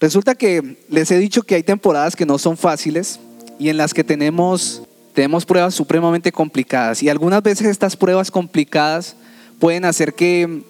[0.00, 3.20] Resulta que les he dicho que hay temporadas que no son fáciles
[3.58, 4.82] y en las que tenemos
[5.14, 9.16] tenemos pruebas supremamente complicadas y algunas veces estas pruebas complicadas
[9.58, 10.62] pueden hacer que,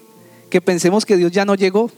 [0.49, 1.91] que pensemos que Dios ya no llegó.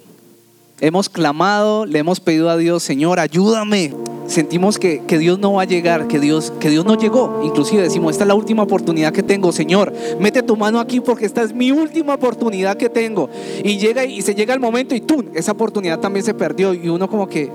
[0.83, 3.95] Hemos clamado, le hemos pedido a Dios, Señor, ayúdame.
[4.27, 7.41] Sentimos que, que, Dios no va a llegar, que Dios, que Dios no llegó.
[7.43, 9.93] Inclusive decimos, esta es la última oportunidad que tengo, Señor.
[10.21, 13.31] Mete tu mano aquí porque esta es mi última oportunidad que tengo.
[13.65, 16.75] Y llega y se llega el momento y tú, esa oportunidad también se perdió.
[16.75, 17.51] Y uno como que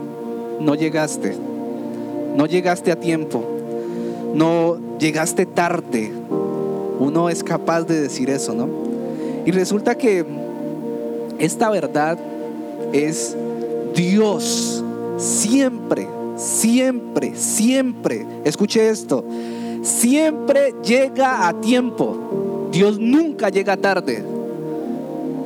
[0.59, 1.35] no llegaste,
[2.35, 3.57] no llegaste a tiempo
[4.33, 6.11] no llegaste tarde.
[6.99, 8.69] Uno es capaz de decir eso, ¿no?
[9.45, 10.25] Y resulta que
[11.39, 12.17] esta verdad
[12.93, 13.35] es
[13.95, 14.83] Dios
[15.17, 19.23] siempre, siempre, siempre, escuche esto,
[19.81, 22.69] siempre llega a tiempo.
[22.71, 24.23] Dios nunca llega tarde.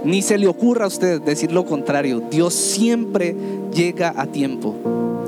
[0.03, 2.23] Ni se le ocurra a usted decir lo contrario.
[2.31, 3.35] Dios siempre
[3.73, 4.75] llega a tiempo.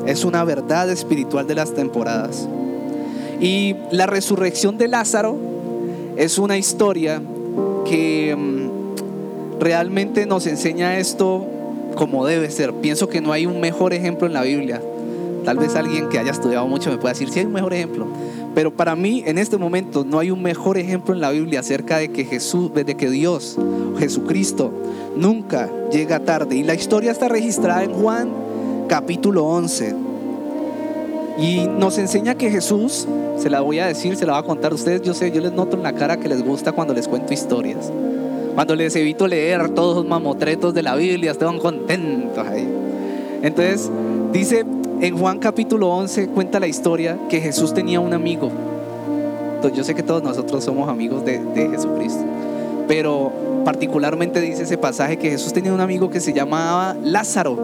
[0.05, 2.47] Es una verdad espiritual de las temporadas.
[3.39, 5.37] Y la resurrección de Lázaro
[6.17, 7.21] es una historia
[7.85, 11.45] que mm, realmente nos enseña esto
[11.95, 12.73] como debe ser.
[12.73, 14.81] Pienso que no hay un mejor ejemplo en la Biblia.
[15.45, 18.07] Tal vez alguien que haya estudiado mucho me pueda decir si hay un mejor ejemplo.
[18.55, 21.97] Pero para mí en este momento no hay un mejor ejemplo en la Biblia acerca
[21.97, 23.57] de que Jesús, de que Dios,
[23.97, 24.71] Jesucristo,
[25.15, 26.55] nunca llega tarde.
[26.55, 28.29] Y la historia está registrada en Juan
[28.87, 29.95] capítulo 11.
[31.37, 34.71] Y nos enseña que Jesús se la voy a decir, se la voy a contar
[34.71, 35.01] a ustedes.
[35.01, 37.91] Yo sé, yo les noto en la cara que les gusta cuando les cuento historias.
[38.55, 42.67] Cuando les evito leer todos los mamotretos de la Biblia, estaban contentos ahí.
[43.41, 43.89] Entonces,
[44.31, 44.63] dice
[45.01, 48.51] en Juan capítulo 11, cuenta la historia que Jesús tenía un amigo.
[49.75, 52.23] Yo sé que todos nosotros somos amigos de, de Jesucristo,
[52.87, 53.31] pero
[53.65, 57.57] particularmente dice ese pasaje que Jesús tenía un amigo que se llamaba Lázaro.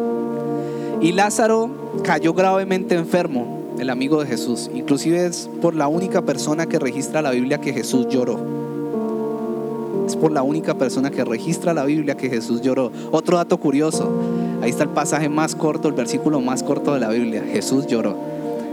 [1.01, 1.69] Y Lázaro
[2.03, 4.71] cayó gravemente enfermo el amigo de Jesús.
[4.73, 8.58] Inclusive es por la única persona que registra la Biblia que Jesús lloró.
[10.09, 12.91] Es por la única persona que registra la Biblia que Jesús lloró.
[13.11, 14.09] Otro dato curioso,
[14.59, 17.43] ahí está el pasaje más corto, el versículo más corto de la Biblia.
[17.43, 18.15] Jesús lloró.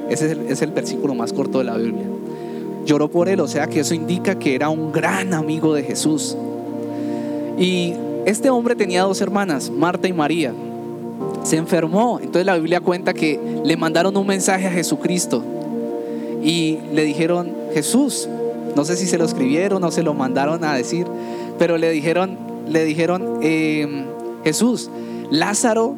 [0.09, 2.07] Ese es el, versículo más corto de la Biblia.
[2.87, 6.38] Lloró por él, o sea que eso indica que era un gran amigo de Jesús.
[7.59, 7.92] Y
[8.25, 10.55] este hombre tenía dos hermanas, Marta y María
[11.43, 12.18] se enfermó.
[12.18, 15.45] Entonces la Biblia cuenta que le mandaron un mensaje a Jesucristo
[16.43, 18.26] y le dijeron, Jesús,
[18.77, 21.07] no sé si se lo escribieron o se lo mandaron a decir,
[21.59, 22.37] pero le dijeron,
[22.68, 24.05] le dijeron, em,
[24.45, 24.91] Jesús,
[25.31, 25.95] Lázaro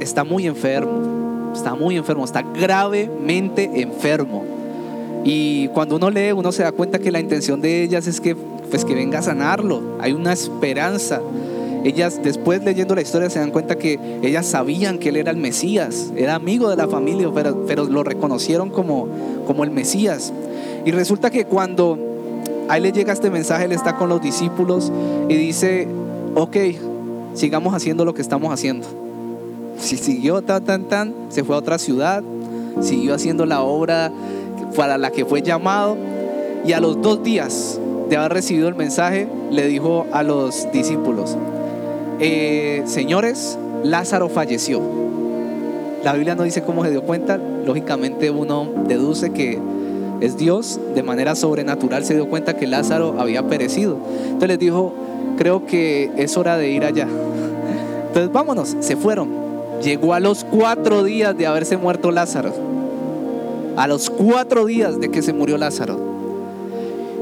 [0.00, 4.44] está muy enfermo, está muy enfermo, está gravemente enfermo.
[5.24, 8.34] Y cuando uno lee, uno se da cuenta que la intención de ellas es que,
[8.34, 9.82] pues, que venga a sanarlo.
[10.00, 11.20] Hay una esperanza.
[11.84, 15.36] Ellas después leyendo la historia se dan cuenta que ellas sabían que él era el
[15.36, 19.06] Mesías, era amigo de la familia, pero, pero lo reconocieron como,
[19.46, 20.32] como el Mesías.
[20.84, 22.11] Y resulta que cuando
[22.68, 24.92] ahí le llega este mensaje, él está con los discípulos
[25.28, 25.88] y dice,
[26.34, 26.56] ok,
[27.34, 28.86] sigamos haciendo lo que estamos haciendo.
[29.78, 32.22] Si siguió tan, tan, tan, se fue a otra ciudad,
[32.80, 34.12] siguió haciendo la obra
[34.76, 35.96] para la que fue llamado
[36.64, 41.36] y a los dos días de haber recibido el mensaje le dijo a los discípulos,
[42.20, 44.80] eh, señores, Lázaro falleció.
[46.04, 49.58] La Biblia no dice cómo se dio cuenta, lógicamente uno deduce que
[50.22, 53.96] es Dios, de manera sobrenatural se dio cuenta que Lázaro había perecido.
[54.24, 54.92] Entonces les dijo,
[55.36, 57.08] creo que es hora de ir allá.
[58.06, 59.30] Entonces vámonos, se fueron.
[59.82, 62.52] Llegó a los cuatro días de haberse muerto Lázaro.
[63.76, 65.98] A los cuatro días de que se murió Lázaro.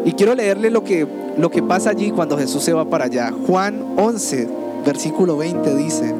[0.05, 1.07] Y quiero leerle lo que,
[1.39, 3.33] lo que pasa allí cuando Jesús se va para allá.
[3.47, 4.47] Juan 11,
[4.85, 6.15] versículo 20 dice,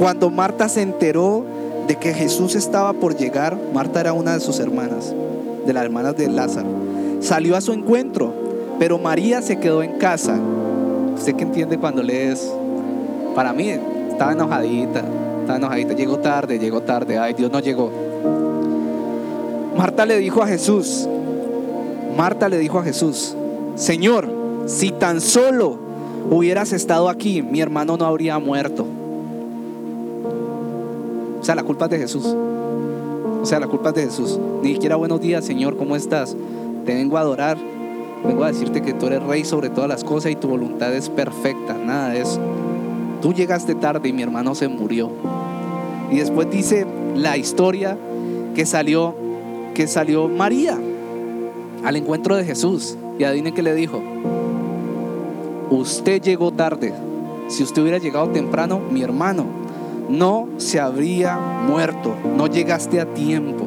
[0.00, 1.44] cuando Marta se enteró
[1.86, 5.14] de que Jesús estaba por llegar, Marta era una de sus hermanas
[5.66, 6.68] de las hermanas de Lázaro.
[7.20, 8.32] Salió a su encuentro,
[8.78, 10.38] pero María se quedó en casa.
[11.14, 12.50] ¿Usted qué entiende cuando lees?
[13.34, 13.68] Para mí,
[14.10, 15.02] estaba enojadita,
[15.40, 15.94] estaba enojadita.
[15.94, 17.18] Llegó tarde, llegó tarde.
[17.18, 17.90] Ay, Dios no llegó.
[19.76, 21.08] Marta le dijo a Jesús,
[22.16, 23.34] Marta le dijo a Jesús,
[23.76, 24.28] Señor,
[24.66, 25.78] si tan solo
[26.30, 28.86] hubieras estado aquí, mi hermano no habría muerto.
[31.40, 32.36] O sea, la culpa es de Jesús.
[33.40, 34.38] O sea, la culpa es de Jesús.
[34.62, 36.36] Ni siquiera buenos días, Señor, ¿cómo estás?
[36.84, 37.56] Te vengo a adorar.
[38.24, 41.08] Vengo a decirte que tú eres rey sobre todas las cosas y tu voluntad es
[41.08, 41.74] perfecta.
[41.74, 42.38] Nada eso.
[43.22, 45.10] Tú llegaste tarde y mi hermano se murió.
[46.10, 46.86] Y después dice
[47.16, 47.96] la historia
[48.54, 49.14] que salió,
[49.74, 50.78] que salió María
[51.82, 52.96] al encuentro de Jesús.
[53.18, 54.02] Y adivinen qué le dijo.
[55.70, 56.92] Usted llegó tarde.
[57.48, 59.59] Si usted hubiera llegado temprano, mi hermano
[60.10, 63.64] no se habría muerto, no llegaste a tiempo.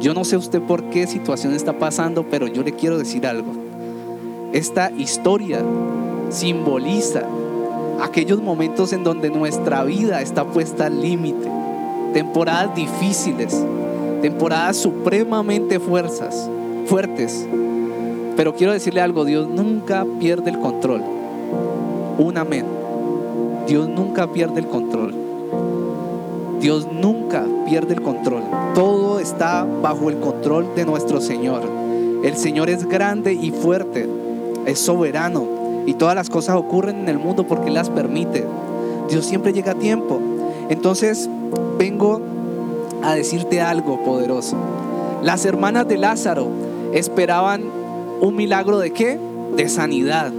[0.00, 3.52] Yo no sé usted por qué situación está pasando, pero yo le quiero decir algo.
[4.52, 5.62] Esta historia
[6.30, 7.22] simboliza
[8.02, 11.48] aquellos momentos en donde nuestra vida está puesta al límite,
[12.12, 13.64] temporadas difíciles,
[14.22, 16.50] temporadas supremamente fuerzas,
[16.86, 17.46] fuertes.
[18.36, 21.02] Pero quiero decirle algo, Dios nunca pierde el control.
[22.18, 22.66] Un amén.
[23.68, 25.27] Dios nunca pierde el control.
[26.60, 28.42] Dios nunca pierde el control.
[28.74, 31.62] Todo está bajo el control de nuestro Señor.
[32.24, 34.08] El Señor es grande y fuerte,
[34.66, 35.46] es soberano
[35.86, 38.44] y todas las cosas ocurren en el mundo porque las permite.
[39.08, 40.20] Dios siempre llega a tiempo.
[40.68, 41.30] Entonces
[41.78, 42.20] vengo
[43.02, 44.56] a decirte algo poderoso.
[45.22, 46.48] Las hermanas de Lázaro
[46.92, 47.62] esperaban
[48.20, 49.18] un milagro de qué?
[49.56, 50.32] De sanidad.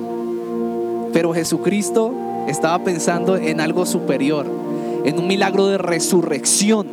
[1.13, 2.11] Pero Jesucristo
[2.47, 4.58] estaba pensando en algo superior
[5.05, 6.87] en un milagro de resurrección.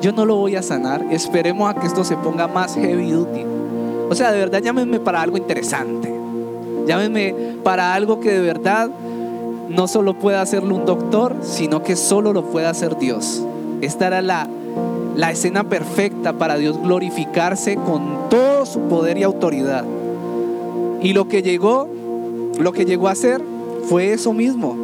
[0.00, 1.06] Yo no lo voy a sanar.
[1.10, 3.44] Esperemos a que esto se ponga más heavy duty.
[4.10, 6.12] O sea, de verdad llámenme para algo interesante.
[6.86, 8.90] Llámenme para algo que de verdad
[9.68, 13.42] no solo pueda hacerlo un doctor, sino que solo lo pueda hacer Dios.
[13.80, 14.48] Esta era la,
[15.16, 19.84] la escena perfecta para Dios glorificarse con todo su poder y autoridad.
[21.00, 21.88] Y lo que llegó,
[22.58, 23.40] lo que llegó a hacer
[23.88, 24.76] fue eso mismo.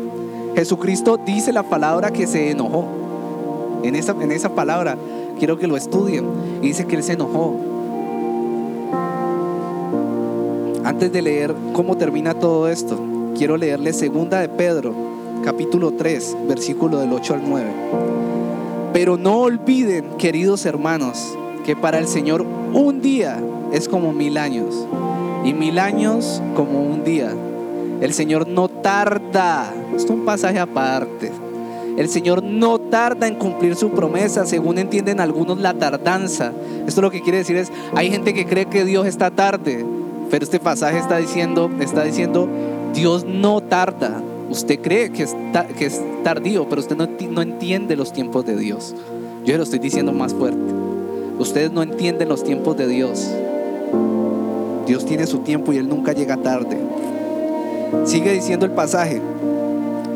[0.58, 2.84] Jesucristo dice la palabra que se enojó.
[3.84, 4.98] En esa, en esa palabra
[5.38, 6.24] quiero que lo estudien.
[6.60, 7.54] Y dice que Él se enojó.
[10.82, 12.98] Antes de leer cómo termina todo esto,
[13.36, 14.92] quiero leerle segunda de Pedro,
[15.44, 17.66] capítulo 3, versículo del 8 al 9.
[18.92, 23.40] Pero no olviden, queridos hermanos, que para el Señor un día
[23.70, 24.74] es como mil años
[25.44, 27.32] y mil años como un día.
[28.00, 31.32] El Señor no tarda, esto es un pasaje aparte.
[31.96, 36.52] El Señor no tarda en cumplir su promesa, según entienden algunos la tardanza.
[36.86, 39.84] Esto lo que quiere decir es, hay gente que cree que Dios está tarde,
[40.30, 42.48] pero este pasaje está diciendo, está diciendo,
[42.94, 44.22] Dios no tarda.
[44.48, 45.34] Usted cree que es,
[46.22, 48.94] tardío, pero usted no, no entiende los tiempos de Dios.
[49.44, 50.72] Yo lo estoy diciendo más fuerte.
[51.38, 53.28] Ustedes no entienden los tiempos de Dios.
[54.86, 56.78] Dios tiene su tiempo y Él nunca llega tarde.
[58.04, 59.20] Sigue diciendo el pasaje.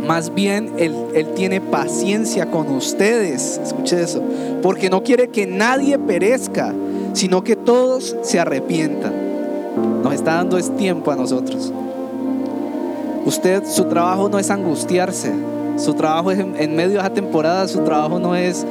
[0.06, 3.60] Más bien él, él, tiene paciencia con ustedes.
[3.62, 4.22] Escuche eso.
[4.62, 6.74] Porque no quiere que nadie perezca,
[7.12, 9.12] sino que todos se arrepientan.
[10.02, 11.72] Nos está dando es tiempo a nosotros.
[13.24, 15.32] Usted, su trabajo no es angustiarse.
[15.76, 18.66] Su trabajo es en, medio de esa temporada, su trabajo no es,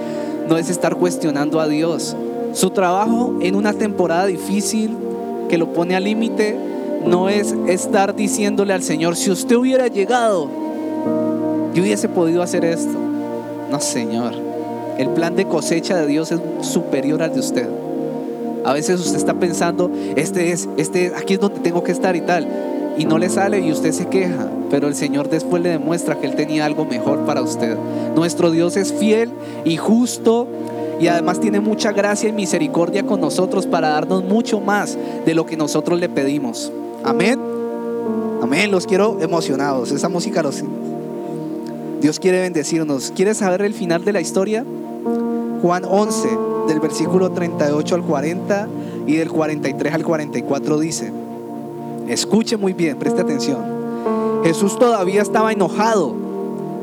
[0.47, 2.15] no es estar cuestionando a Dios.
[2.53, 4.95] Su trabajo en una temporada difícil
[5.49, 6.57] que lo pone al límite
[7.05, 10.47] no es estar diciéndole al Señor, si usted hubiera llegado,
[11.73, 12.93] yo hubiese podido hacer esto.
[13.69, 14.33] No, Señor.
[14.97, 17.67] El plan de cosecha de Dios es superior al de usted.
[18.63, 22.15] A veces usted está pensando, este es, este es, aquí es donde tengo que estar
[22.15, 22.47] y tal.
[22.97, 24.47] Y no le sale y usted se queja.
[24.69, 27.77] Pero el Señor después le demuestra que Él tenía algo mejor para usted.
[28.15, 29.31] Nuestro Dios es fiel
[29.63, 30.47] y justo
[30.99, 35.47] y además tiene mucha gracia y misericordia con nosotros para darnos mucho más de lo
[35.47, 36.71] que nosotros le pedimos.
[37.03, 37.39] Amén.
[38.41, 38.71] Amén.
[38.71, 39.91] Los quiero emocionados.
[39.91, 40.63] Esa música los...
[42.01, 43.11] Dios quiere bendecirnos.
[43.15, 44.65] ¿Quieres saber el final de la historia?
[45.61, 46.29] Juan 11,
[46.67, 48.67] del versículo 38 al 40
[49.05, 51.11] y del 43 al 44 dice,
[52.07, 53.59] escuche muy bien, preste atención.
[54.43, 56.15] Jesús todavía estaba enojado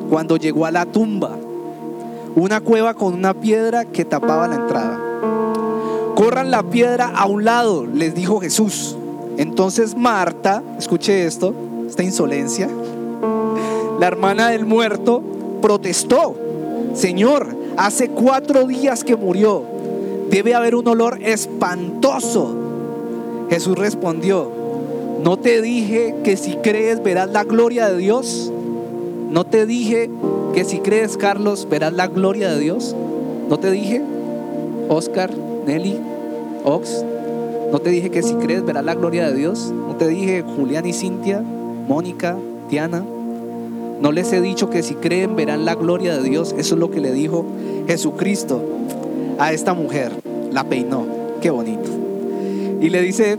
[0.09, 1.37] cuando llegó a la tumba,
[2.37, 5.01] una cueva con una piedra que tapaba la entrada.
[6.14, 8.97] Corran la piedra a un lado, les dijo Jesús.
[9.39, 11.55] Entonces Marta, escuche esto,
[11.89, 12.68] esta insolencia,
[14.01, 15.22] la hermana del muerto,
[15.62, 16.34] protestó,
[16.95, 19.62] Señor, hace cuatro días que murió,
[20.28, 22.53] debe haber un olor espantoso.
[23.49, 24.51] Jesús respondió,
[25.22, 28.53] ¿no te dije que si crees verás la gloria de Dios?
[29.30, 30.11] ¿No te dije
[30.53, 32.97] que si crees, Carlos, verás la gloria de Dios?
[33.49, 34.03] ¿No te dije,
[34.89, 35.30] Oscar,
[35.64, 35.97] Nelly,
[36.64, 37.05] Ox?
[37.71, 39.73] ¿No te dije que si crees verás la gloria de Dios?
[39.73, 42.37] ¿No te dije Julián y Cintia, Mónica,
[42.71, 43.05] Diana?
[44.01, 46.55] ¿No les he dicho que si creen verán la gloria de Dios?
[46.57, 47.45] Eso es lo que le dijo
[47.87, 48.62] Jesucristo
[49.39, 50.12] a esta mujer.
[50.51, 51.05] La peinó.
[51.43, 51.91] Qué bonito.
[52.81, 53.39] Y le dice,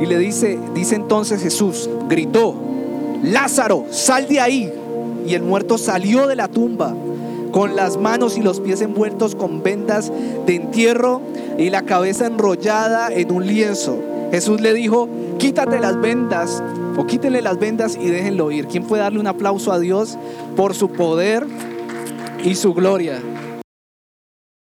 [0.00, 2.54] y le dice, dice entonces Jesús, gritó,
[3.22, 4.72] Lázaro, sal de ahí.
[5.26, 6.94] Y el muerto salió de la tumba
[7.54, 10.10] con las manos y los pies envueltos con vendas
[10.44, 11.22] de entierro
[11.56, 13.96] y la cabeza enrollada en un lienzo.
[14.32, 16.64] Jesús le dijo, quítate las vendas
[16.96, 18.66] o quítenle las vendas y déjenlo ir.
[18.66, 20.18] ¿Quién puede darle un aplauso a Dios
[20.56, 21.46] por su poder
[22.42, 23.20] y su gloria?